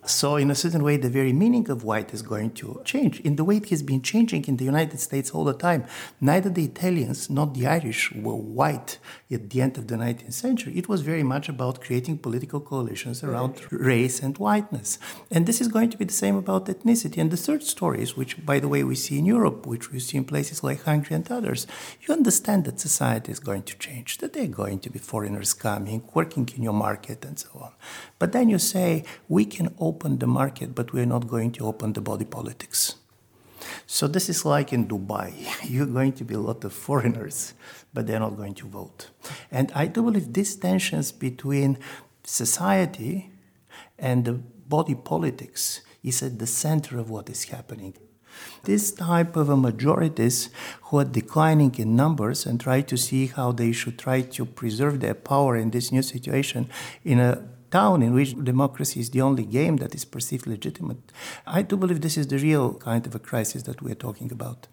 So, 0.06 0.36
in 0.36 0.50
a 0.50 0.54
certain 0.54 0.82
way, 0.82 0.98
the 0.98 1.08
very 1.08 1.32
meaning 1.32 1.70
of 1.70 1.82
white 1.82 2.12
is 2.12 2.20
going 2.20 2.50
to 2.60 2.82
change 2.84 3.20
in 3.20 3.36
the 3.36 3.44
way 3.44 3.56
it 3.56 3.70
has 3.70 3.82
been 3.82 4.02
changing 4.02 4.44
in 4.44 4.58
the 4.58 4.64
United 4.64 5.00
States 5.00 5.30
all 5.30 5.44
the 5.44 5.54
time. 5.54 5.86
Neither 6.20 6.50
the 6.50 6.64
Italians 6.64 7.30
nor 7.30 7.46
the 7.46 7.66
Irish 7.66 8.12
were 8.12 8.36
white 8.36 8.98
at 9.32 9.48
the 9.48 9.62
end 9.62 9.78
of 9.78 9.88
the 9.88 9.96
19th 9.96 10.34
century. 10.34 10.76
It 10.76 10.90
was 10.90 11.00
very 11.00 11.22
much 11.22 11.48
about 11.48 11.80
creating 11.80 12.18
political 12.18 12.60
coalitions 12.60 13.24
around 13.24 13.60
race 13.72 14.20
and 14.20 14.36
whiteness. 14.36 14.98
And 15.30 15.46
this 15.46 15.62
is 15.62 15.68
going 15.68 15.88
to 15.90 15.96
be 15.96 16.04
the 16.04 16.12
same 16.12 16.36
about 16.36 16.66
ethnicity. 16.66 17.16
And 17.16 17.30
the 17.30 17.38
third 17.38 17.62
stories, 17.62 18.14
which, 18.14 18.44
by 18.44 18.60
the 18.60 18.68
way, 18.68 18.84
we 18.84 18.96
see 18.96 19.18
in 19.18 19.24
Europe, 19.24 19.66
which 19.66 19.90
we 19.90 20.00
see 20.00 20.18
in 20.18 20.26
places 20.26 20.62
like 20.62 20.82
Hungary 20.82 21.16
and 21.16 21.32
others, 21.32 21.66
you 22.02 22.12
understand 22.12 22.66
that 22.66 22.78
society 22.78 23.32
is 23.32 23.40
going 23.40 23.62
to 23.62 23.78
change, 23.78 24.18
that 24.18 24.34
there 24.34 24.44
are 24.44 24.58
going 24.64 24.80
to 24.80 24.90
be 24.90 24.98
foreigners 24.98 25.54
coming, 25.54 26.02
working 26.12 26.46
in 26.54 26.62
your 26.62 26.74
market, 26.74 27.24
and 27.24 27.38
so 27.38 27.48
on. 27.54 27.72
But 28.18 28.32
then 28.32 28.50
you 28.50 28.58
say, 28.58 29.04
we 29.28 29.46
can 29.46 29.74
open 29.78 29.93
the 29.98 30.26
market, 30.26 30.74
but 30.74 30.92
we're 30.92 31.06
not 31.06 31.28
going 31.28 31.52
to 31.52 31.66
open 31.66 31.92
the 31.92 32.00
body 32.00 32.24
politics. 32.24 32.96
So 33.86 34.06
this 34.06 34.28
is 34.28 34.44
like 34.44 34.72
in 34.72 34.86
Dubai. 34.86 35.32
You're 35.70 35.86
going 35.86 36.12
to 36.14 36.24
be 36.24 36.34
a 36.34 36.40
lot 36.40 36.64
of 36.64 36.72
foreigners, 36.72 37.54
but 37.92 38.06
they're 38.06 38.20
not 38.20 38.36
going 38.36 38.54
to 38.54 38.66
vote. 38.66 39.10
And 39.50 39.72
I 39.74 39.86
do 39.86 40.02
believe 40.02 40.32
these 40.32 40.56
tensions 40.56 41.12
between 41.12 41.78
society 42.24 43.30
and 43.98 44.24
the 44.24 44.32
body 44.32 44.94
politics 44.94 45.80
is 46.02 46.22
at 46.22 46.38
the 46.38 46.46
center 46.46 46.98
of 46.98 47.10
what 47.10 47.28
is 47.30 47.44
happening. 47.44 47.94
This 48.64 48.90
type 48.90 49.36
of 49.36 49.48
a 49.48 49.56
majorities 49.56 50.50
who 50.82 50.98
are 50.98 51.04
declining 51.04 51.74
in 51.76 51.94
numbers 51.94 52.46
and 52.46 52.60
try 52.60 52.80
to 52.82 52.96
see 52.96 53.26
how 53.26 53.52
they 53.52 53.72
should 53.72 53.98
try 53.98 54.22
to 54.22 54.44
preserve 54.44 55.00
their 55.00 55.14
power 55.14 55.56
in 55.56 55.70
this 55.70 55.92
new 55.92 56.02
situation 56.02 56.68
in 57.04 57.20
a 57.20 57.46
town 57.74 58.02
in 58.02 58.14
which 58.14 58.36
democracy 58.44 59.00
is 59.00 59.10
the 59.10 59.20
only 59.20 59.44
game 59.44 59.78
that 59.78 59.96
is 59.96 60.04
perceived 60.04 60.46
legitimate. 60.46 61.10
I 61.44 61.62
do 61.62 61.76
believe 61.76 62.00
this 62.00 62.16
is 62.16 62.28
the 62.28 62.38
real 62.38 62.74
kind 62.74 63.04
of 63.04 63.16
a 63.16 63.18
crisis 63.18 63.64
that 63.64 63.82
we're 63.82 64.02
talking 64.06 64.30
about. 64.30 64.68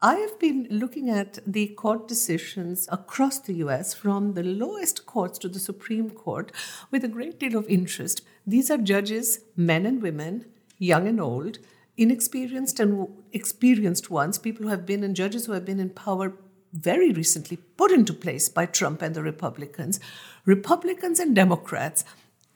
I 0.00 0.14
have 0.14 0.38
been 0.38 0.66
looking 0.70 1.10
at 1.10 1.38
the 1.46 1.66
court 1.82 2.08
decisions 2.08 2.88
across 2.90 3.38
the 3.38 3.52
US 3.64 3.92
from 3.92 4.32
the 4.32 4.42
lowest 4.42 5.04
courts 5.04 5.38
to 5.40 5.48
the 5.50 5.58
Supreme 5.58 6.08
Court 6.08 6.50
with 6.90 7.04
a 7.04 7.14
great 7.16 7.38
deal 7.38 7.56
of 7.56 7.68
interest. 7.68 8.22
These 8.46 8.70
are 8.70 8.78
judges, 8.78 9.40
men 9.54 9.84
and 9.84 10.00
women, 10.00 10.46
young 10.78 11.06
and 11.06 11.20
old, 11.20 11.58
inexperienced 11.98 12.80
and 12.80 13.08
experienced 13.32 14.10
ones, 14.10 14.38
people 14.38 14.62
who 14.64 14.70
have 14.70 14.86
been 14.86 15.04
and 15.04 15.14
judges 15.14 15.44
who 15.44 15.52
have 15.52 15.66
been 15.66 15.80
in 15.80 15.90
power 15.90 16.32
very 16.72 17.12
recently 17.12 17.58
put 17.76 17.90
into 17.90 18.14
place 18.14 18.48
by 18.48 18.64
Trump 18.64 19.02
and 19.02 19.14
the 19.14 19.22
Republicans. 19.22 20.00
Republicans 20.46 21.20
and 21.20 21.36
Democrats 21.36 22.04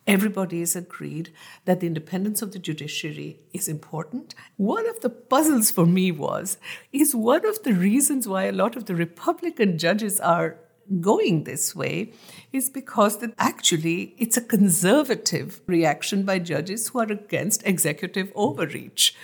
Everybody 0.07 0.61
is 0.61 0.77
agreed 0.77 1.33
that 1.65 1.81
the 1.81 1.87
independence 1.87 2.43
of 2.43 2.53
the 2.53 2.59
judiciary 2.59 3.41
is 3.55 3.69
important. 3.69 4.35
One 4.57 4.87
of 4.87 5.01
the 5.01 5.09
puzzles 5.09 5.71
for 5.71 5.87
me 5.87 6.13
was 6.13 6.59
is 6.93 7.15
one 7.15 7.47
of 7.47 7.63
the 7.63 7.73
reasons 7.73 8.29
why 8.29 8.45
a 8.45 8.53
lot 8.53 8.77
of 8.77 8.85
the 8.85 8.95
Republican 8.95 9.79
judges 9.79 10.21
are 10.21 10.59
going 11.01 11.45
this 11.45 11.75
way 11.75 12.13
is 12.53 12.69
because 12.69 13.19
that 13.21 13.33
actually 13.39 14.15
it's 14.19 14.37
a 14.37 14.43
conservative 14.43 15.63
reaction 15.67 16.25
by 16.25 16.39
judges 16.39 16.89
who 16.89 16.99
are 17.01 17.11
against 17.11 17.67
executive 17.67 18.31
overreach. 18.35 19.17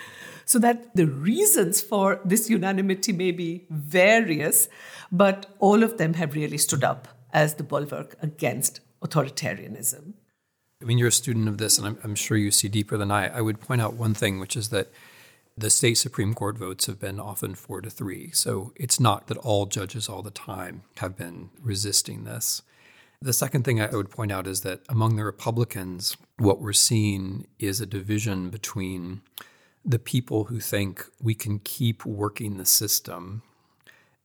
So 0.47 0.59
that 0.61 0.97
the 0.97 1.07
reasons 1.07 1.83
for 1.83 2.21
this 2.25 2.49
unanimity 2.49 3.13
may 3.13 3.31
be 3.31 3.67
various, 3.69 4.69
but 5.13 5.55
all 5.59 5.83
of 5.83 5.99
them 5.99 6.15
have 6.15 6.35
really 6.35 6.59
stood 6.59 6.83
up 6.83 7.07
as 7.33 7.55
the 7.55 7.63
bulwark 7.63 8.17
against 8.23 8.81
authoritarianism. 9.03 10.15
I 10.81 10.85
mean, 10.85 10.99
you're 10.99 11.09
a 11.09 11.13
student 11.13 11.49
of 11.49 11.59
this, 11.59 11.77
and 11.79 11.87
I'm, 11.87 11.99
I'm 12.03 12.15
sure 12.15 12.37
you 12.37 12.51
see 12.51 12.69
deeper 12.69 12.97
than 12.97 13.11
I. 13.11 13.29
I 13.29 13.41
would 13.41 13.61
point 13.61 13.81
out 13.81 13.95
one 13.95 14.15
thing, 14.15 14.41
which 14.41 14.57
is 14.57 14.71
that 14.71 14.89
the 15.57 15.69
state 15.71 15.99
Supreme 15.99 16.33
Court 16.33 16.57
votes 16.57 16.87
have 16.87 16.99
been 16.99 17.21
often 17.21 17.55
four 17.55 17.81
to 17.83 17.91
three. 17.91 18.31
So 18.33 18.73
it's 18.77 18.99
not 18.99 19.27
that 19.27 19.37
all 19.39 19.67
judges 19.67 20.09
all 20.09 20.23
the 20.23 20.31
time 20.31 20.83
have 20.97 21.17
been 21.17 21.51
resisting 21.63 22.25
this. 22.25 22.63
The 23.21 23.35
second 23.35 23.65
thing 23.65 23.81
I 23.81 23.89
would 23.89 24.11
point 24.11 24.33
out 24.33 24.47
is 24.47 24.63
that 24.63 24.81
among 24.89 25.17
the 25.17 25.25
Republicans, 25.25 26.17
what 26.39 26.63
we're 26.63 26.73
seeing 26.73 27.47
is 27.59 27.81
a 27.81 27.87
division 27.87 28.49
between 28.49 29.21
the 29.85 29.99
people 29.99 30.45
who 30.45 30.61
think 30.61 31.05
we 31.21 31.35
can 31.35 31.59
keep 31.59 32.07
working 32.07 32.57
the 32.57 32.65
system 32.65 33.43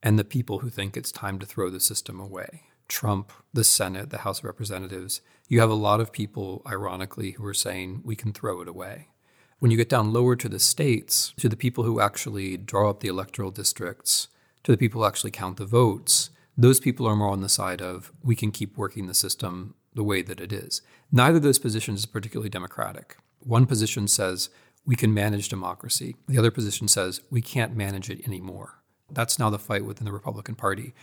and 0.01 0.17
the 0.17 0.23
people 0.23 0.59
who 0.59 0.69
think 0.69 0.95
it's 0.95 1.11
time 1.11 1.39
to 1.39 1.45
throw 1.45 1.69
the 1.69 1.79
system 1.81 2.19
away. 2.19 2.63
Trump, 2.87 3.33
the 3.53 3.63
Senate, 3.63 4.11
the 4.11 4.19
House 4.19 4.39
of 4.39 4.45
Representatives, 4.45 5.19
you 5.47 5.59
have 5.59 5.69
a 5.69 5.75
lot 5.75 5.99
of 5.99 6.11
people, 6.11 6.61
ironically, 6.65 7.31
who 7.31 7.45
are 7.45 7.53
saying 7.53 8.01
we 8.03 8.15
can 8.15 8.33
throw 8.33 8.61
it 8.61 8.67
away. 8.67 9.09
When 9.59 9.71
you 9.71 9.77
get 9.77 9.89
down 9.89 10.13
lower 10.13 10.35
to 10.35 10.49
the 10.49 10.59
states, 10.59 11.33
to 11.37 11.47
the 11.47 11.55
people 11.55 11.83
who 11.83 11.99
actually 11.99 12.57
draw 12.57 12.89
up 12.89 12.99
the 12.99 13.07
electoral 13.07 13.51
districts, 13.51 14.27
to 14.63 14.71
the 14.71 14.77
people 14.77 15.01
who 15.01 15.07
actually 15.07 15.31
count 15.31 15.57
the 15.57 15.65
votes, 15.65 16.31
those 16.57 16.79
people 16.79 17.07
are 17.07 17.15
more 17.15 17.29
on 17.29 17.41
the 17.41 17.49
side 17.49 17.81
of 17.81 18.11
we 18.23 18.35
can 18.35 18.51
keep 18.51 18.77
working 18.77 19.07
the 19.07 19.13
system 19.13 19.75
the 19.93 20.03
way 20.03 20.21
that 20.21 20.41
it 20.41 20.51
is. 20.51 20.81
Neither 21.11 21.37
of 21.37 21.43
those 21.43 21.59
positions 21.59 21.99
is 21.99 22.05
particularly 22.05 22.49
democratic. 22.49 23.17
One 23.39 23.65
position 23.65 24.07
says 24.07 24.49
we 24.85 24.95
can 24.95 25.13
manage 25.13 25.49
democracy, 25.49 26.15
the 26.27 26.37
other 26.37 26.51
position 26.51 26.87
says 26.87 27.21
we 27.29 27.41
can't 27.41 27.75
manage 27.75 28.09
it 28.09 28.25
anymore. 28.25 28.81
That's 29.11 29.37
now 29.37 29.49
the 29.49 29.59
fight 29.59 29.85
within 29.85 30.05
the 30.05 30.11
Republican 30.11 30.55
Party 30.55 30.93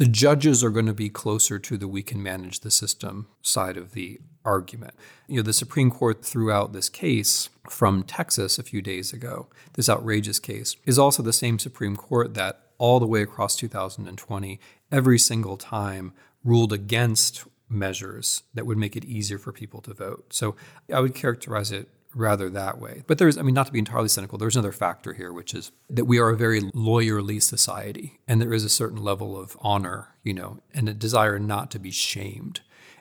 the 0.00 0.06
judges 0.06 0.64
are 0.64 0.70
going 0.70 0.86
to 0.86 0.94
be 0.94 1.10
closer 1.10 1.58
to 1.58 1.76
the 1.76 1.86
we 1.86 2.02
can 2.02 2.22
manage 2.22 2.60
the 2.60 2.70
system 2.70 3.26
side 3.42 3.76
of 3.76 3.92
the 3.92 4.18
argument. 4.46 4.94
You 5.28 5.36
know, 5.36 5.42
the 5.42 5.52
Supreme 5.52 5.90
Court 5.90 6.24
threw 6.24 6.50
out 6.50 6.72
this 6.72 6.88
case 6.88 7.50
from 7.68 8.04
Texas 8.04 8.58
a 8.58 8.62
few 8.62 8.80
days 8.80 9.12
ago, 9.12 9.48
this 9.74 9.90
outrageous 9.90 10.38
case, 10.38 10.74
is 10.86 10.98
also 10.98 11.22
the 11.22 11.34
same 11.34 11.58
Supreme 11.58 11.96
Court 11.96 12.32
that 12.32 12.62
all 12.78 12.98
the 12.98 13.06
way 13.06 13.20
across 13.20 13.56
2020, 13.56 14.58
every 14.90 15.18
single 15.18 15.58
time 15.58 16.14
ruled 16.42 16.72
against 16.72 17.44
measures 17.68 18.42
that 18.54 18.64
would 18.64 18.78
make 18.78 18.96
it 18.96 19.04
easier 19.04 19.36
for 19.36 19.52
people 19.52 19.82
to 19.82 19.92
vote. 19.92 20.32
So 20.32 20.56
I 20.90 21.00
would 21.00 21.14
characterize 21.14 21.70
it 21.70 21.90
rather 22.14 22.50
that 22.50 22.78
way. 22.78 23.02
But 23.06 23.18
there's, 23.18 23.38
I 23.38 23.42
mean, 23.42 23.54
not 23.54 23.66
to 23.66 23.72
be 23.72 23.78
entirely 23.78 24.08
cynical, 24.08 24.38
there's 24.38 24.56
another 24.56 24.72
factor 24.72 25.12
here, 25.12 25.32
which 25.32 25.54
is 25.54 25.72
that 25.88 26.06
we 26.06 26.18
are 26.18 26.30
a 26.30 26.36
very 26.36 26.60
lawyerly 26.60 27.42
society, 27.42 28.20
and 28.26 28.40
there 28.40 28.52
is 28.52 28.64
a 28.64 28.68
certain 28.68 29.02
level 29.02 29.40
of 29.40 29.56
honor, 29.60 30.08
you 30.22 30.34
know, 30.34 30.60
and 30.74 30.88
a 30.88 30.94
desire 30.94 31.38
not 31.38 31.70
to 31.70 31.78
be 31.78 31.90
shamed. 31.90 32.60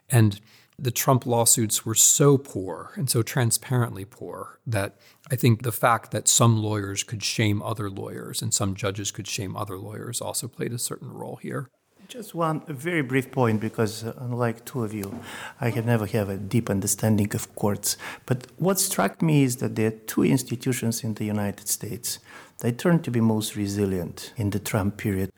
And 0.09 0.39
the 0.81 0.91
Trump 0.91 1.25
lawsuits 1.25 1.85
were 1.85 1.95
so 1.95 2.37
poor 2.37 2.91
and 2.95 3.09
so 3.09 3.21
transparently 3.21 4.05
poor 4.05 4.59
that 4.65 4.97
I 5.29 5.35
think 5.35 5.63
the 5.63 5.71
fact 5.71 6.11
that 6.11 6.27
some 6.27 6.61
lawyers 6.63 7.03
could 7.03 7.23
shame 7.23 7.61
other 7.61 7.89
lawyers 7.89 8.41
and 8.41 8.53
some 8.53 8.75
judges 8.75 9.11
could 9.11 9.27
shame 9.27 9.57
other 9.57 9.77
lawyers 9.77 10.21
also 10.21 10.47
played 10.47 10.71
a 10.71 10.79
certain 10.79 11.11
role 11.11 11.35
here. 11.35 11.69
Just 12.09 12.33
one 12.33 12.61
very 12.65 13.03
brief 13.03 13.31
point, 13.31 13.61
because 13.61 14.03
uh, 14.03 14.13
unlike 14.17 14.65
two 14.65 14.83
of 14.83 14.95
you, 14.95 15.19
I 15.61 15.69
have 15.69 15.85
never 15.85 16.07
have 16.07 16.27
a 16.27 16.37
deep 16.37 16.67
understanding 16.67 17.35
of 17.35 17.53
courts. 17.53 17.97
But 18.25 18.47
what 18.57 18.79
struck 18.79 19.21
me 19.21 19.43
is 19.43 19.57
that 19.57 19.75
there 19.75 19.89
are 19.89 19.99
two 20.07 20.23
institutions 20.23 21.03
in 21.03 21.13
the 21.13 21.25
United 21.25 21.67
States 21.67 22.17
that 22.61 22.79
turned 22.79 23.03
to 23.03 23.11
be 23.11 23.21
most 23.21 23.55
resilient 23.55 24.33
in 24.37 24.49
the 24.49 24.57
Trump 24.57 24.97
period. 24.97 25.31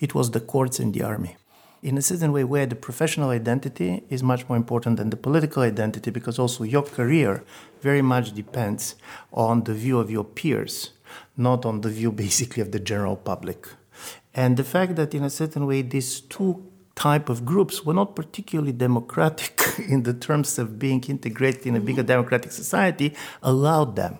It 0.00 0.16
was 0.16 0.32
the 0.32 0.40
courts 0.40 0.80
and 0.80 0.92
the 0.92 1.04
army. 1.04 1.36
In 1.80 1.96
a 1.96 2.02
certain 2.02 2.32
way, 2.32 2.42
where 2.42 2.66
the 2.66 2.74
professional 2.74 3.30
identity 3.30 4.02
is 4.10 4.24
much 4.24 4.48
more 4.48 4.56
important 4.56 4.96
than 4.96 5.10
the 5.10 5.16
political 5.16 5.62
identity, 5.62 6.10
because 6.10 6.40
also 6.40 6.64
your 6.64 6.82
career 6.82 7.44
very 7.82 8.02
much 8.02 8.34
depends 8.34 8.96
on 9.32 9.62
the 9.62 9.74
view 9.74 10.00
of 10.00 10.10
your 10.10 10.24
peers, 10.24 10.90
not 11.36 11.64
on 11.64 11.82
the 11.82 11.88
view 11.88 12.10
basically 12.26 12.62
of 12.62 12.72
the 12.72 12.80
general 12.80 13.14
public. 13.14 13.68
And 14.36 14.58
the 14.58 14.64
fact 14.64 14.96
that, 14.96 15.14
in 15.14 15.24
a 15.24 15.30
certain 15.30 15.66
way, 15.66 15.80
these 15.80 16.20
two 16.20 16.70
type 16.94 17.28
of 17.30 17.44
groups 17.44 17.84
were 17.84 17.94
not 17.94 18.14
particularly 18.14 18.72
democratic 18.72 19.62
in 19.88 20.02
the 20.02 20.14
terms 20.14 20.58
of 20.58 20.78
being 20.78 21.02
integrated 21.04 21.66
in 21.66 21.74
a 21.76 21.80
bigger 21.80 22.02
mm-hmm. 22.02 22.08
democratic 22.08 22.52
society 22.52 23.14
allowed 23.42 23.96
them 23.96 24.18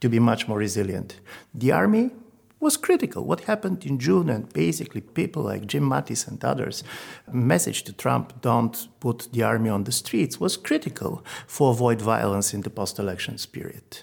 to 0.00 0.08
be 0.08 0.18
much 0.18 0.48
more 0.48 0.58
resilient. 0.58 1.20
The 1.54 1.72
army 1.72 2.10
was 2.58 2.76
critical. 2.76 3.24
What 3.24 3.40
happened 3.40 3.86
in 3.86 3.98
June, 3.98 4.28
and 4.28 4.52
basically 4.52 5.00
people 5.00 5.42
like 5.42 5.66
Jim 5.66 5.88
Mattis 5.88 6.28
and 6.28 6.42
others' 6.44 6.84
message 7.32 7.82
to 7.84 7.92
Trump, 7.92 8.42
don't 8.42 8.88
put 9.00 9.28
the 9.32 9.42
army 9.42 9.70
on 9.70 9.84
the 9.84 9.92
streets, 9.92 10.38
was 10.38 10.58
critical 10.58 11.24
for 11.46 11.70
avoid 11.70 12.02
violence 12.02 12.52
in 12.52 12.60
the 12.60 12.70
post-elections 12.70 13.46
period. 13.46 14.02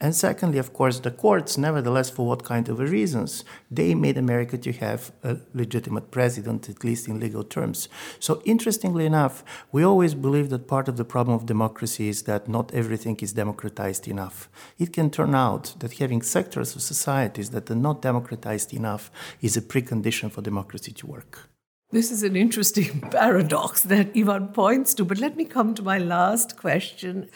And 0.00 0.14
secondly, 0.14 0.58
of 0.58 0.72
course, 0.72 1.00
the 1.00 1.10
courts, 1.10 1.56
nevertheless, 1.56 2.10
for 2.10 2.26
what 2.26 2.44
kind 2.44 2.68
of 2.68 2.78
reasons, 2.78 3.44
they 3.70 3.94
made 3.94 4.18
America 4.18 4.58
to 4.58 4.72
have 4.72 5.12
a 5.22 5.38
legitimate 5.54 6.10
president, 6.10 6.68
at 6.68 6.84
least 6.84 7.08
in 7.08 7.18
legal 7.18 7.44
terms. 7.44 7.88
So, 8.20 8.42
interestingly 8.44 9.06
enough, 9.06 9.42
we 9.72 9.82
always 9.82 10.14
believe 10.14 10.50
that 10.50 10.68
part 10.68 10.88
of 10.88 10.96
the 10.96 11.04
problem 11.04 11.34
of 11.34 11.46
democracy 11.46 12.08
is 12.08 12.22
that 12.22 12.48
not 12.48 12.74
everything 12.74 13.16
is 13.20 13.32
democratized 13.32 14.06
enough. 14.06 14.48
It 14.78 14.92
can 14.92 15.10
turn 15.10 15.34
out 15.34 15.74
that 15.78 15.94
having 15.94 16.22
sectors 16.22 16.76
of 16.76 16.82
societies 16.82 17.50
that 17.50 17.70
are 17.70 17.74
not 17.74 18.02
democratized 18.02 18.74
enough 18.74 19.10
is 19.40 19.56
a 19.56 19.62
precondition 19.62 20.30
for 20.30 20.42
democracy 20.42 20.92
to 20.92 21.06
work. 21.06 21.48
This 21.92 22.10
is 22.10 22.24
an 22.24 22.34
interesting 22.36 23.00
paradox 23.10 23.82
that 23.84 24.16
Ivan 24.16 24.48
points 24.48 24.92
to, 24.94 25.04
but 25.04 25.18
let 25.18 25.36
me 25.36 25.44
come 25.44 25.74
to 25.74 25.82
my 25.82 25.98
last 25.98 26.56
question. 26.56 27.30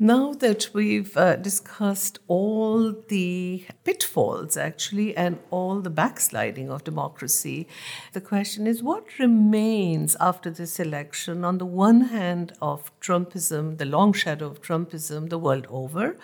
Now 0.00 0.32
that 0.34 0.68
we've 0.72 1.16
uh, 1.16 1.34
discussed 1.34 2.20
all 2.28 2.92
the 3.08 3.64
pitfalls, 3.82 4.56
actually, 4.56 5.16
and 5.16 5.40
all 5.50 5.80
the 5.80 5.90
backsliding 5.90 6.70
of 6.70 6.84
democracy, 6.84 7.66
the 8.12 8.20
question 8.20 8.68
is 8.68 8.80
what 8.80 9.18
remains 9.18 10.16
after 10.20 10.50
this 10.50 10.78
election? 10.78 11.44
On 11.44 11.58
the 11.58 11.66
one 11.66 12.02
hand, 12.02 12.52
of 12.62 12.92
Trumpism, 13.00 13.78
the 13.78 13.84
long 13.86 14.12
shadow 14.12 14.46
of 14.46 14.62
Trumpism 14.62 15.30
the 15.30 15.38
world 15.38 15.66
over, 15.68 16.16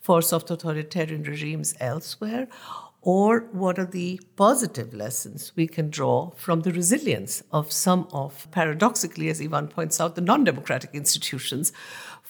for 0.00 0.20
soft 0.22 0.50
authoritarian 0.50 1.22
regimes 1.22 1.76
elsewhere, 1.78 2.48
or 3.02 3.46
what 3.52 3.78
are 3.78 3.86
the 3.86 4.20
positive 4.36 4.92
lessons 4.92 5.52
we 5.56 5.66
can 5.66 5.88
draw 5.88 6.30
from 6.36 6.60
the 6.60 6.72
resilience 6.72 7.42
of 7.50 7.72
some 7.72 8.06
of, 8.12 8.46
paradoxically, 8.50 9.28
as 9.30 9.40
Ivan 9.40 9.68
points 9.68 10.00
out, 10.00 10.16
the 10.16 10.20
non 10.20 10.44
democratic 10.44 10.90
institutions 10.94 11.72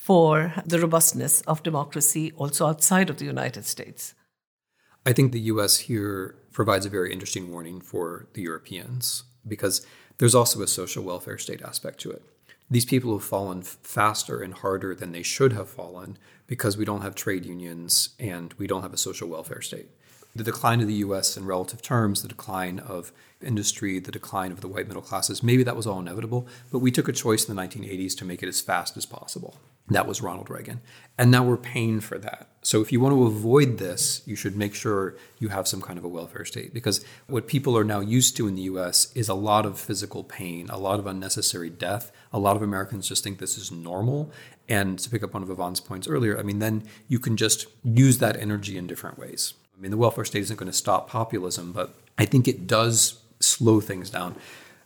for 0.00 0.54
the 0.64 0.80
robustness 0.80 1.42
of 1.42 1.62
democracy 1.62 2.32
also 2.38 2.66
outside 2.66 3.10
of 3.10 3.18
the 3.18 3.26
United 3.26 3.66
States. 3.66 4.14
I 5.04 5.12
think 5.12 5.30
the 5.30 5.48
US 5.52 5.76
here 5.90 6.36
provides 6.52 6.86
a 6.86 6.88
very 6.88 7.12
interesting 7.12 7.52
warning 7.52 7.82
for 7.82 8.26
the 8.32 8.40
Europeans 8.40 9.24
because 9.46 9.86
there's 10.16 10.34
also 10.34 10.62
a 10.62 10.66
social 10.66 11.04
welfare 11.04 11.36
state 11.36 11.60
aspect 11.60 12.00
to 12.00 12.10
it. 12.10 12.22
These 12.70 12.86
people 12.86 13.12
have 13.12 13.22
fallen 13.24 13.60
faster 13.60 14.40
and 14.40 14.54
harder 14.54 14.94
than 14.94 15.12
they 15.12 15.22
should 15.22 15.52
have 15.52 15.68
fallen 15.68 16.16
because 16.46 16.78
we 16.78 16.86
don't 16.86 17.02
have 17.02 17.14
trade 17.14 17.44
unions 17.44 18.10
and 18.18 18.54
we 18.54 18.66
don't 18.66 18.82
have 18.82 18.94
a 18.94 19.04
social 19.08 19.28
welfare 19.28 19.60
state. 19.60 19.90
The 20.34 20.44
decline 20.44 20.80
of 20.80 20.86
the 20.86 21.02
US 21.06 21.36
in 21.36 21.44
relative 21.44 21.82
terms, 21.82 22.22
the 22.22 22.28
decline 22.28 22.78
of 22.78 23.12
industry, 23.42 23.98
the 23.98 24.12
decline 24.12 24.50
of 24.50 24.62
the 24.62 24.68
white 24.68 24.88
middle 24.88 25.02
classes, 25.02 25.42
maybe 25.42 25.62
that 25.64 25.76
was 25.76 25.86
all 25.86 26.00
inevitable, 26.00 26.46
but 26.72 26.78
we 26.78 26.90
took 26.90 27.08
a 27.08 27.12
choice 27.12 27.46
in 27.46 27.54
the 27.54 27.62
1980s 27.62 28.16
to 28.16 28.24
make 28.24 28.42
it 28.42 28.48
as 28.48 28.62
fast 28.62 28.96
as 28.96 29.04
possible. 29.04 29.58
That 29.90 30.06
was 30.06 30.22
Ronald 30.22 30.48
Reagan. 30.48 30.80
And 31.18 31.30
now 31.30 31.42
we're 31.42 31.56
paying 31.56 32.00
for 32.00 32.16
that. 32.18 32.46
So 32.62 32.80
if 32.80 32.92
you 32.92 33.00
want 33.00 33.14
to 33.14 33.24
avoid 33.24 33.78
this, 33.78 34.22
you 34.24 34.36
should 34.36 34.56
make 34.56 34.74
sure 34.74 35.16
you 35.38 35.48
have 35.48 35.66
some 35.66 35.82
kind 35.82 35.98
of 35.98 36.04
a 36.04 36.08
welfare 36.08 36.44
state. 36.44 36.72
Because 36.72 37.04
what 37.26 37.48
people 37.48 37.76
are 37.76 37.84
now 37.84 38.00
used 38.00 38.36
to 38.36 38.46
in 38.46 38.54
the 38.54 38.62
US 38.62 39.12
is 39.14 39.28
a 39.28 39.34
lot 39.34 39.66
of 39.66 39.78
physical 39.78 40.22
pain, 40.22 40.70
a 40.70 40.78
lot 40.78 41.00
of 41.00 41.06
unnecessary 41.06 41.70
death. 41.70 42.12
A 42.32 42.38
lot 42.38 42.56
of 42.56 42.62
Americans 42.62 43.08
just 43.08 43.24
think 43.24 43.38
this 43.38 43.58
is 43.58 43.72
normal. 43.72 44.30
And 44.68 44.98
to 45.00 45.10
pick 45.10 45.24
up 45.24 45.34
one 45.34 45.42
of 45.42 45.50
Ivan's 45.50 45.80
points 45.80 46.06
earlier, 46.06 46.38
I 46.38 46.42
mean, 46.42 46.60
then 46.60 46.84
you 47.08 47.18
can 47.18 47.36
just 47.36 47.66
use 47.82 48.18
that 48.18 48.36
energy 48.36 48.78
in 48.78 48.86
different 48.86 49.18
ways. 49.18 49.54
I 49.76 49.80
mean, 49.80 49.90
the 49.90 49.96
welfare 49.96 50.24
state 50.24 50.42
isn't 50.42 50.56
going 50.56 50.70
to 50.70 50.76
stop 50.76 51.08
populism, 51.08 51.72
but 51.72 51.94
I 52.16 52.26
think 52.26 52.46
it 52.46 52.66
does 52.66 53.18
slow 53.40 53.80
things 53.80 54.10
down. 54.10 54.36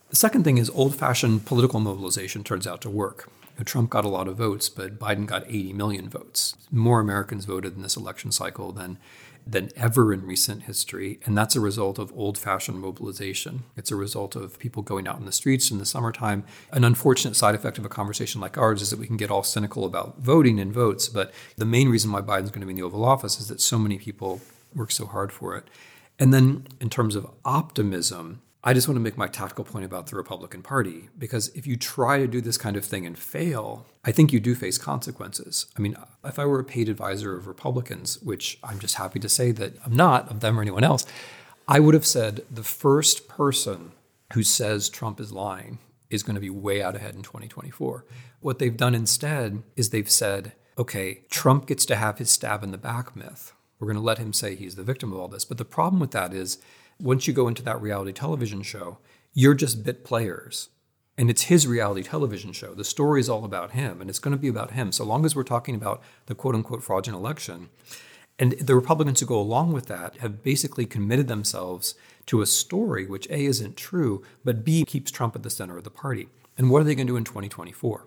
The 0.09 0.17
second 0.17 0.45
thing 0.45 0.59
is 0.59 0.71
old 0.71 0.95
fashioned 0.95 1.45
political 1.45 1.81
mobilization 1.81 2.45
turns 2.45 2.67
out 2.67 2.81
to 2.83 2.91
work. 2.91 3.29
Trump 3.63 3.91
got 3.91 4.05
a 4.05 4.09
lot 4.09 4.27
of 4.27 4.37
votes, 4.37 4.69
but 4.69 4.99
Biden 4.99 5.27
got 5.27 5.47
80 5.47 5.73
million 5.75 6.09
votes. 6.09 6.57
More 6.71 7.01
Americans 7.01 7.45
voted 7.45 7.77
in 7.77 7.83
this 7.83 7.97
election 7.97 8.33
cycle 8.33 8.73
than 8.73 8.99
than 9.47 9.69
ever 9.77 10.13
in 10.13 10.25
recent 10.25 10.63
history. 10.63 11.21
And 11.25 11.37
that's 11.37 11.55
a 11.55 11.61
result 11.61 11.99
of 11.99 12.13
old 12.17 12.39
fashioned 12.39 12.81
mobilization. 12.81 13.65
It's 13.77 13.91
a 13.91 13.97
result 13.97 14.37
of 14.37 14.59
people 14.59 14.83
going 14.83 15.07
out 15.07 15.19
in 15.19 15.27
the 15.27 15.33
streets 15.33 15.71
in 15.71 15.79
the 15.79 15.85
summertime. 15.85 16.45
An 16.73 16.85
unfortunate 16.85 17.37
side 17.37 17.55
effect 17.55 17.77
of 17.79 17.85
a 17.85 17.91
conversation 17.91 18.41
like 18.41 18.57
ours 18.57 18.81
is 18.81 18.91
that 18.91 18.99
we 18.99 19.07
can 19.07 19.17
get 19.17 19.31
all 19.31 19.43
cynical 19.43 19.85
about 19.85 20.19
voting 20.19 20.59
and 20.59 20.73
votes. 20.73 21.09
But 21.09 21.33
the 21.57 21.67
main 21.67 21.89
reason 21.89 22.11
why 22.11 22.23
Biden's 22.23 22.51
going 22.51 22.61
to 22.61 22.67
be 22.67 22.73
in 22.73 22.77
the 22.79 22.83
Oval 22.85 23.05
Office 23.05 23.39
is 23.39 23.49
that 23.49 23.61
so 23.61 23.79
many 23.79 23.99
people 23.99 24.41
worked 24.75 24.93
so 24.93 25.07
hard 25.07 25.33
for 25.33 25.57
it. 25.57 25.69
And 26.19 26.33
then 26.33 26.67
in 26.81 26.89
terms 26.89 27.17
of 27.17 27.31
optimism, 27.45 28.41
I 28.67 28.73
just 28.73 28.89
want 28.89 28.97
to 28.97 29.03
make 29.03 29.19
my 29.19 29.27
tactical 29.27 29.63
point 29.63 29.85
about 29.85 30.07
the 30.07 30.17
Republican 30.17 30.63
Party 30.63 31.11
because 31.19 31.49
if 31.49 31.67
you 31.67 31.77
try 31.77 32.17
to 32.17 32.27
do 32.27 32.41
this 32.41 32.57
kind 32.57 32.77
of 32.77 32.85
thing 32.85 33.05
and 33.05 33.17
fail, 33.17 33.85
I 34.07 34.11
think 34.11 34.33
you 34.33 34.41
do 34.41 34.55
face 34.55 34.79
consequences. 34.79 35.67
I 35.77 35.83
mean, 35.83 35.95
if 36.25 36.39
I 36.39 36.47
were 36.47 36.61
a 36.61 36.65
paid 36.65 36.89
advisor 36.89 37.37
of 37.37 37.47
Republicans, 37.47 38.19
which 38.23 38.59
I'm 38.65 38.79
just 38.79 38.95
happy 38.95 39.21
to 39.21 39.29
say 39.29 39.53
that 39.53 39.75
I'm 39.85 39.95
not 39.95 40.31
of 40.31 40.41
them 40.41 40.59
or 40.59 40.63
anyone 40.63 40.83
else, 40.83 41.05
I 41.69 41.79
would 41.79 41.93
have 41.93 42.07
said 42.07 42.41
the 42.51 42.63
first 42.63 43.29
person 43.29 43.93
who 44.33 44.43
says 44.43 44.89
Trump 44.89 45.21
is 45.21 45.31
lying 45.31 45.79
is 46.09 46.23
going 46.23 46.35
to 46.35 46.41
be 46.41 46.51
way 46.51 46.83
out 46.83 46.97
ahead 46.97 47.15
in 47.15 47.23
2024. 47.23 48.07
What 48.41 48.59
they've 48.59 48.75
done 48.75 48.95
instead 48.95 49.63
is 49.77 49.91
they've 49.91 50.11
said, 50.11 50.53
okay, 50.79 51.21
Trump 51.29 51.67
gets 51.67 51.85
to 51.87 51.97
have 51.97 52.17
his 52.17 52.31
stab 52.31 52.63
in 52.63 52.71
the 52.71 52.79
back 52.79 53.15
myth. 53.15 53.53
We're 53.79 53.89
going 53.89 53.97
to 53.97 54.03
let 54.03 54.19
him 54.19 54.33
say 54.33 54.55
he's 54.55 54.77
the 54.77 54.83
victim 54.83 55.13
of 55.13 55.19
all 55.19 55.29
this. 55.29 55.45
But 55.45 55.59
the 55.59 55.67
problem 55.67 56.01
with 56.01 56.13
that 56.13 56.33
is 56.33 56.57
once 57.01 57.27
you 57.27 57.33
go 57.33 57.49
into 57.49 57.63
that 57.63 57.81
reality 57.81 58.13
television 58.13 58.63
show, 58.63 58.99
you're 59.33 59.55
just 59.55 59.85
bit 59.85 60.05
players. 60.05 60.69
And 61.17 61.31
it's 61.31 61.43
his 61.43 61.67
reality 61.67 62.03
television 62.03 62.53
show. 62.53 62.75
The 62.75 62.85
story 62.85 63.21
is 63.21 63.29
all 63.29 63.45
about 63.45 63.73
him, 63.73 64.01
and 64.01 64.11
it's 64.11 64.19
going 64.19 64.37
to 64.37 64.41
be 64.41 64.49
about 64.49 64.73
him. 64.73 64.91
So 64.91 65.05
long 65.05 65.25
as 65.25 65.37
we're 65.37 65.45
talking 65.45 65.75
about 65.75 66.03
the 66.27 66.35
quote 66.35 66.55
unquote 66.55 66.83
fraudulent 66.83 67.21
election, 67.21 67.69
and 68.39 68.53
the 68.53 68.75
Republicans 68.75 69.21
who 69.21 69.27
go 69.27 69.39
along 69.39 69.73
with 69.73 69.87
that 69.87 70.17
have 70.19 70.43
basically 70.43 70.87
committed 70.87 71.29
themselves 71.29 71.95
to 72.27 72.43
a 72.43 72.47
story 72.47 73.07
which 73.07 73.29
A 73.31 73.45
isn't 73.45 73.77
true, 73.77 74.25
but 74.45 74.65
B 74.65 74.85
keeps 74.85 75.13
Trump 75.13 75.37
at 75.37 75.45
the 75.45 75.51
center 75.51 75.79
of 75.79 75.85
the 75.85 75.91
party. 75.91 76.29
And 76.59 76.69
what 76.69 76.81
are 76.81 76.85
they 76.85 76.97
going 76.97 77.07
to 77.07 77.13
do 77.13 77.17
in 77.17 77.25
2024? 77.25 78.07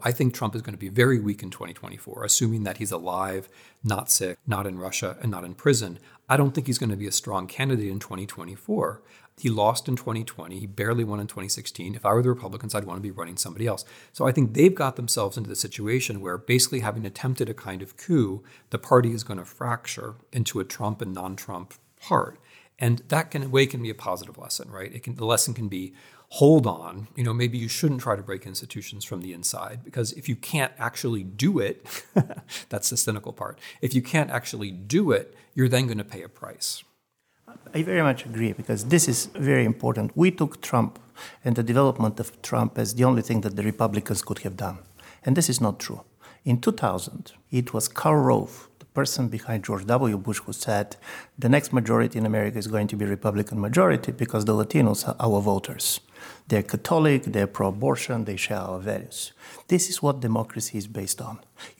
I 0.00 0.12
think 0.12 0.34
Trump 0.34 0.54
is 0.54 0.62
going 0.62 0.74
to 0.74 0.78
be 0.78 0.88
very 0.88 1.18
weak 1.18 1.42
in 1.42 1.50
2024, 1.50 2.24
assuming 2.24 2.64
that 2.64 2.76
he's 2.76 2.92
alive, 2.92 3.48
not 3.82 4.10
sick, 4.10 4.38
not 4.46 4.66
in 4.66 4.78
Russia, 4.78 5.16
and 5.22 5.30
not 5.30 5.44
in 5.44 5.54
prison. 5.54 5.98
I 6.28 6.36
don't 6.36 6.52
think 6.52 6.66
he's 6.66 6.78
going 6.78 6.90
to 6.90 6.96
be 6.96 7.06
a 7.06 7.12
strong 7.12 7.46
candidate 7.46 7.88
in 7.88 7.98
2024. 7.98 9.02
He 9.38 9.50
lost 9.50 9.86
in 9.86 9.96
2020. 9.96 10.58
He 10.58 10.66
barely 10.66 11.04
won 11.04 11.20
in 11.20 11.26
2016. 11.26 11.94
If 11.94 12.06
I 12.06 12.14
were 12.14 12.22
the 12.22 12.30
Republicans, 12.30 12.74
I'd 12.74 12.84
want 12.84 12.98
to 12.98 13.02
be 13.02 13.10
running 13.10 13.36
somebody 13.36 13.66
else. 13.66 13.84
So 14.12 14.26
I 14.26 14.32
think 14.32 14.54
they've 14.54 14.74
got 14.74 14.96
themselves 14.96 15.36
into 15.36 15.50
the 15.50 15.56
situation 15.56 16.20
where 16.20 16.38
basically 16.38 16.80
having 16.80 17.04
attempted 17.04 17.48
a 17.48 17.54
kind 17.54 17.82
of 17.82 17.96
coup, 17.96 18.42
the 18.70 18.78
party 18.78 19.12
is 19.12 19.24
going 19.24 19.38
to 19.38 19.44
fracture 19.44 20.14
into 20.32 20.58
a 20.58 20.64
Trump 20.64 21.02
and 21.02 21.12
non 21.12 21.36
Trump 21.36 21.74
part. 22.00 22.38
And 22.78 23.02
that 23.08 23.30
can, 23.30 23.50
way, 23.50 23.66
can 23.66 23.82
be 23.82 23.90
a 23.90 23.94
positive 23.94 24.38
lesson, 24.38 24.70
right? 24.70 24.94
It 24.94 25.02
can, 25.02 25.16
the 25.16 25.24
lesson 25.24 25.54
can 25.54 25.68
be 25.68 25.94
hold 26.28 26.66
on. 26.66 27.08
You 27.16 27.24
know, 27.24 27.32
maybe 27.32 27.58
you 27.58 27.68
shouldn't 27.68 28.00
try 28.00 28.16
to 28.16 28.22
break 28.22 28.46
institutions 28.46 29.04
from 29.04 29.20
the 29.20 29.32
inside 29.32 29.84
because 29.84 30.12
if 30.12 30.28
you 30.28 30.36
can't 30.36 30.72
actually 30.78 31.22
do 31.22 31.58
it, 31.58 31.86
that's 32.68 32.90
the 32.90 32.96
cynical 32.96 33.32
part. 33.32 33.58
If 33.80 33.94
you 33.94 34.02
can't 34.02 34.30
actually 34.30 34.70
do 34.70 35.12
it, 35.12 35.34
you're 35.54 35.68
then 35.68 35.86
going 35.86 35.98
to 35.98 36.04
pay 36.04 36.22
a 36.22 36.28
price. 36.28 36.82
I 37.74 37.82
very 37.82 38.02
much 38.02 38.24
agree 38.26 38.52
because 38.52 38.86
this 38.86 39.08
is 39.08 39.26
very 39.26 39.64
important. 39.64 40.16
We 40.16 40.30
took 40.30 40.60
Trump 40.60 40.98
and 41.44 41.56
the 41.56 41.62
development 41.62 42.20
of 42.20 42.40
Trump 42.42 42.78
as 42.78 42.94
the 42.94 43.04
only 43.04 43.22
thing 43.22 43.40
that 43.42 43.56
the 43.56 43.62
Republicans 43.62 44.22
could 44.22 44.40
have 44.40 44.56
done. 44.56 44.78
And 45.24 45.36
this 45.36 45.48
is 45.48 45.60
not 45.60 45.78
true. 45.78 46.02
In 46.44 46.60
2000, 46.60 47.32
it 47.50 47.72
was 47.74 47.88
Karl 47.88 48.22
Rove, 48.22 48.68
person 48.98 49.28
behind 49.28 49.60
George 49.66 49.84
W. 49.86 50.16
Bush, 50.26 50.40
who 50.44 50.52
said 50.66 50.88
the 51.44 51.50
next 51.56 51.70
majority 51.78 52.16
in 52.18 52.24
America 52.32 52.56
is 52.64 52.68
going 52.74 52.88
to 52.92 52.96
be 53.00 53.04
Republican 53.04 53.58
majority 53.68 54.10
because 54.22 54.42
the 54.46 54.56
Latinos 54.60 55.00
are 55.08 55.16
our 55.26 55.40
voters. 55.52 55.86
They're 56.48 56.68
Catholic, 56.74 57.20
they're 57.34 57.52
pro 57.56 57.68
abortion, 57.68 58.24
they 58.24 58.38
share 58.46 58.62
our 58.70 58.80
values. 58.90 59.20
This 59.72 59.84
is 59.90 59.96
what 60.04 60.14
democracy 60.28 60.78
is 60.82 60.86
based 61.00 61.20
on. 61.28 61.34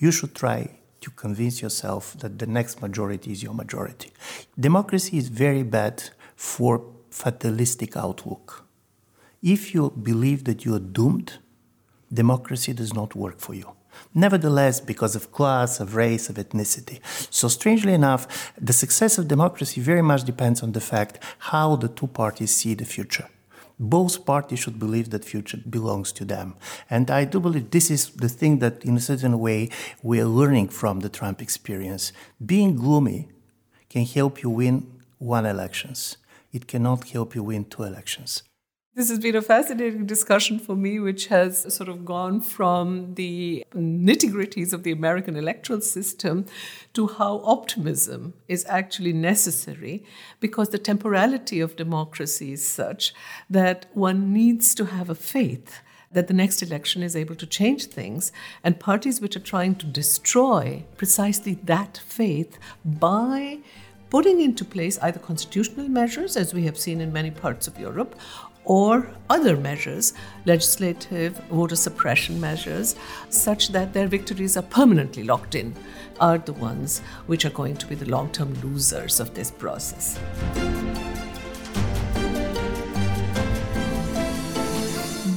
You 0.04 0.10
should 0.16 0.34
try 0.44 0.58
to 1.04 1.08
convince 1.24 1.56
yourself 1.64 2.02
that 2.22 2.32
the 2.42 2.48
next 2.58 2.74
majority 2.86 3.28
is 3.34 3.42
your 3.46 3.54
majority. 3.62 4.10
Democracy 4.68 5.16
is 5.22 5.28
very 5.28 5.64
bad 5.78 5.96
for 6.34 6.72
fatalistic 7.10 7.96
outlook. 7.96 8.46
If 9.42 9.60
you 9.74 9.82
believe 10.10 10.40
that 10.48 10.58
you 10.64 10.74
are 10.78 10.86
doomed, 10.98 11.30
democracy 12.22 12.72
does 12.72 12.92
not 13.00 13.10
work 13.14 13.38
for 13.46 13.54
you. 13.54 13.68
Nevertheless, 14.14 14.80
because 14.80 15.14
of 15.16 15.32
class, 15.32 15.80
of 15.80 15.94
race, 15.94 16.28
of 16.28 16.36
ethnicity. 16.36 17.00
So, 17.30 17.48
strangely 17.48 17.92
enough, 17.92 18.52
the 18.60 18.72
success 18.72 19.18
of 19.18 19.28
democracy 19.28 19.80
very 19.80 20.02
much 20.02 20.24
depends 20.24 20.62
on 20.62 20.72
the 20.72 20.80
fact 20.80 21.18
how 21.38 21.76
the 21.76 21.88
two 21.88 22.06
parties 22.06 22.54
see 22.54 22.74
the 22.74 22.84
future 22.84 23.28
both 23.78 24.24
parties 24.24 24.58
should 24.58 24.78
believe 24.78 25.10
that 25.10 25.24
future 25.24 25.58
belongs 25.68 26.12
to 26.12 26.24
them. 26.24 26.56
And 26.88 27.10
I 27.10 27.24
do 27.24 27.40
believe 27.40 27.70
this 27.70 27.90
is 27.90 28.10
the 28.10 28.28
thing 28.28 28.58
that, 28.60 28.84
in 28.84 28.96
a 28.96 29.00
certain 29.00 29.38
way, 29.38 29.70
we 30.02 30.20
are 30.20 30.26
learning 30.26 30.68
from 30.68 31.00
the 31.00 31.08
Trump 31.08 31.42
experience. 31.42 32.12
Being 32.44 32.76
gloomy 32.76 33.28
can 33.90 34.06
help 34.06 34.42
you 34.42 34.50
win 34.50 34.90
one 35.18 35.46
elections. 35.46 36.16
It 36.52 36.66
cannot 36.66 37.08
help 37.10 37.34
you 37.34 37.42
win 37.42 37.64
two 37.66 37.82
elections. 37.82 38.42
This 38.96 39.10
has 39.10 39.18
been 39.18 39.36
a 39.36 39.42
fascinating 39.42 40.06
discussion 40.06 40.58
for 40.58 40.74
me, 40.74 40.98
which 40.98 41.26
has 41.26 41.70
sort 41.74 41.90
of 41.90 42.06
gone 42.06 42.40
from 42.40 43.12
the 43.12 43.62
nitty 43.74 44.32
gritties 44.32 44.72
of 44.72 44.84
the 44.84 44.90
American 44.90 45.36
electoral 45.36 45.82
system 45.82 46.46
to 46.94 47.06
how 47.06 47.42
optimism 47.44 48.32
is 48.48 48.64
actually 48.70 49.12
necessary 49.12 50.02
because 50.40 50.70
the 50.70 50.78
temporality 50.78 51.60
of 51.60 51.76
democracy 51.76 52.52
is 52.52 52.66
such 52.66 53.12
that 53.50 53.84
one 53.92 54.32
needs 54.32 54.74
to 54.76 54.86
have 54.86 55.10
a 55.10 55.14
faith 55.14 55.82
that 56.10 56.26
the 56.26 56.32
next 56.32 56.62
election 56.62 57.02
is 57.02 57.14
able 57.14 57.34
to 57.34 57.46
change 57.46 57.84
things. 57.88 58.32
And 58.64 58.80
parties 58.80 59.20
which 59.20 59.36
are 59.36 59.40
trying 59.40 59.74
to 59.74 59.84
destroy 59.86 60.84
precisely 60.96 61.58
that 61.64 62.00
faith 62.06 62.58
by 62.82 63.58
putting 64.08 64.40
into 64.40 64.64
place 64.64 64.98
either 65.00 65.18
constitutional 65.18 65.88
measures, 65.88 66.36
as 66.36 66.54
we 66.54 66.64
have 66.64 66.78
seen 66.78 67.00
in 67.00 67.12
many 67.12 67.30
parts 67.30 67.66
of 67.66 67.78
Europe, 67.78 68.14
or 68.66 69.08
other 69.30 69.56
measures, 69.56 70.12
legislative 70.44 71.38
voter 71.50 71.76
suppression 71.76 72.38
measures, 72.40 72.96
such 73.30 73.68
that 73.68 73.94
their 73.94 74.08
victories 74.08 74.56
are 74.56 74.62
permanently 74.62 75.22
locked 75.22 75.54
in, 75.54 75.74
are 76.20 76.38
the 76.38 76.52
ones 76.52 77.00
which 77.26 77.44
are 77.44 77.50
going 77.50 77.76
to 77.76 77.86
be 77.86 77.94
the 77.94 78.10
long 78.10 78.30
term 78.30 78.52
losers 78.62 79.20
of 79.20 79.32
this 79.34 79.50
process. 79.50 80.18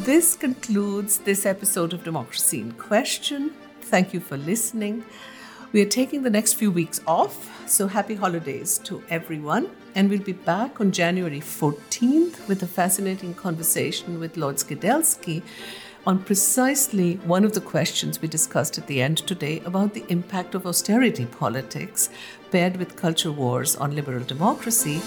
This 0.06 0.36
concludes 0.36 1.20
this 1.20 1.46
episode 1.46 1.94
of 1.94 2.04
Democracy 2.04 2.62
in 2.62 2.72
Question. 2.72 3.52
Thank 3.82 4.12
you 4.12 4.20
for 4.20 4.38
listening. 4.38 5.06
We 5.72 5.84
are 5.84 5.86
taking 5.86 6.24
the 6.24 6.32
next 6.32 6.54
few 6.54 6.72
weeks 6.72 7.00
off, 7.06 7.70
so 7.70 7.88
happy 7.88 8.16
holidays 8.16 8.80
to 8.86 9.04
everyone. 9.08 9.70
And 9.94 10.10
we'll 10.10 10.18
be 10.18 10.34
back 10.34 10.82
on 10.82 10.92
January 10.92 11.40
14th 11.40 12.48
with 12.48 12.64
a 12.64 12.68
fascinating 12.68 13.36
conversation 13.36 14.20
with 14.20 14.36
Lord 14.36 14.56
Skidelsky 14.56 15.44
on 16.08 16.24
precisely 16.24 17.18
one 17.18 17.46
of 17.46 17.54
the 17.54 17.62
questions 17.62 18.20
we 18.20 18.28
discussed 18.28 18.80
at 18.80 18.88
the 18.88 19.00
end 19.00 19.20
today 19.20 19.62
about 19.64 19.94
the 19.94 20.06
impact 20.10 20.56
of 20.56 20.66
austerity 20.66 21.28
politics 21.28 22.10
paired 22.50 22.78
with 22.78 22.96
culture 22.96 23.32
wars 23.32 23.76
on 23.76 23.94
liberal 23.94 24.24
democracy. 24.24 25.00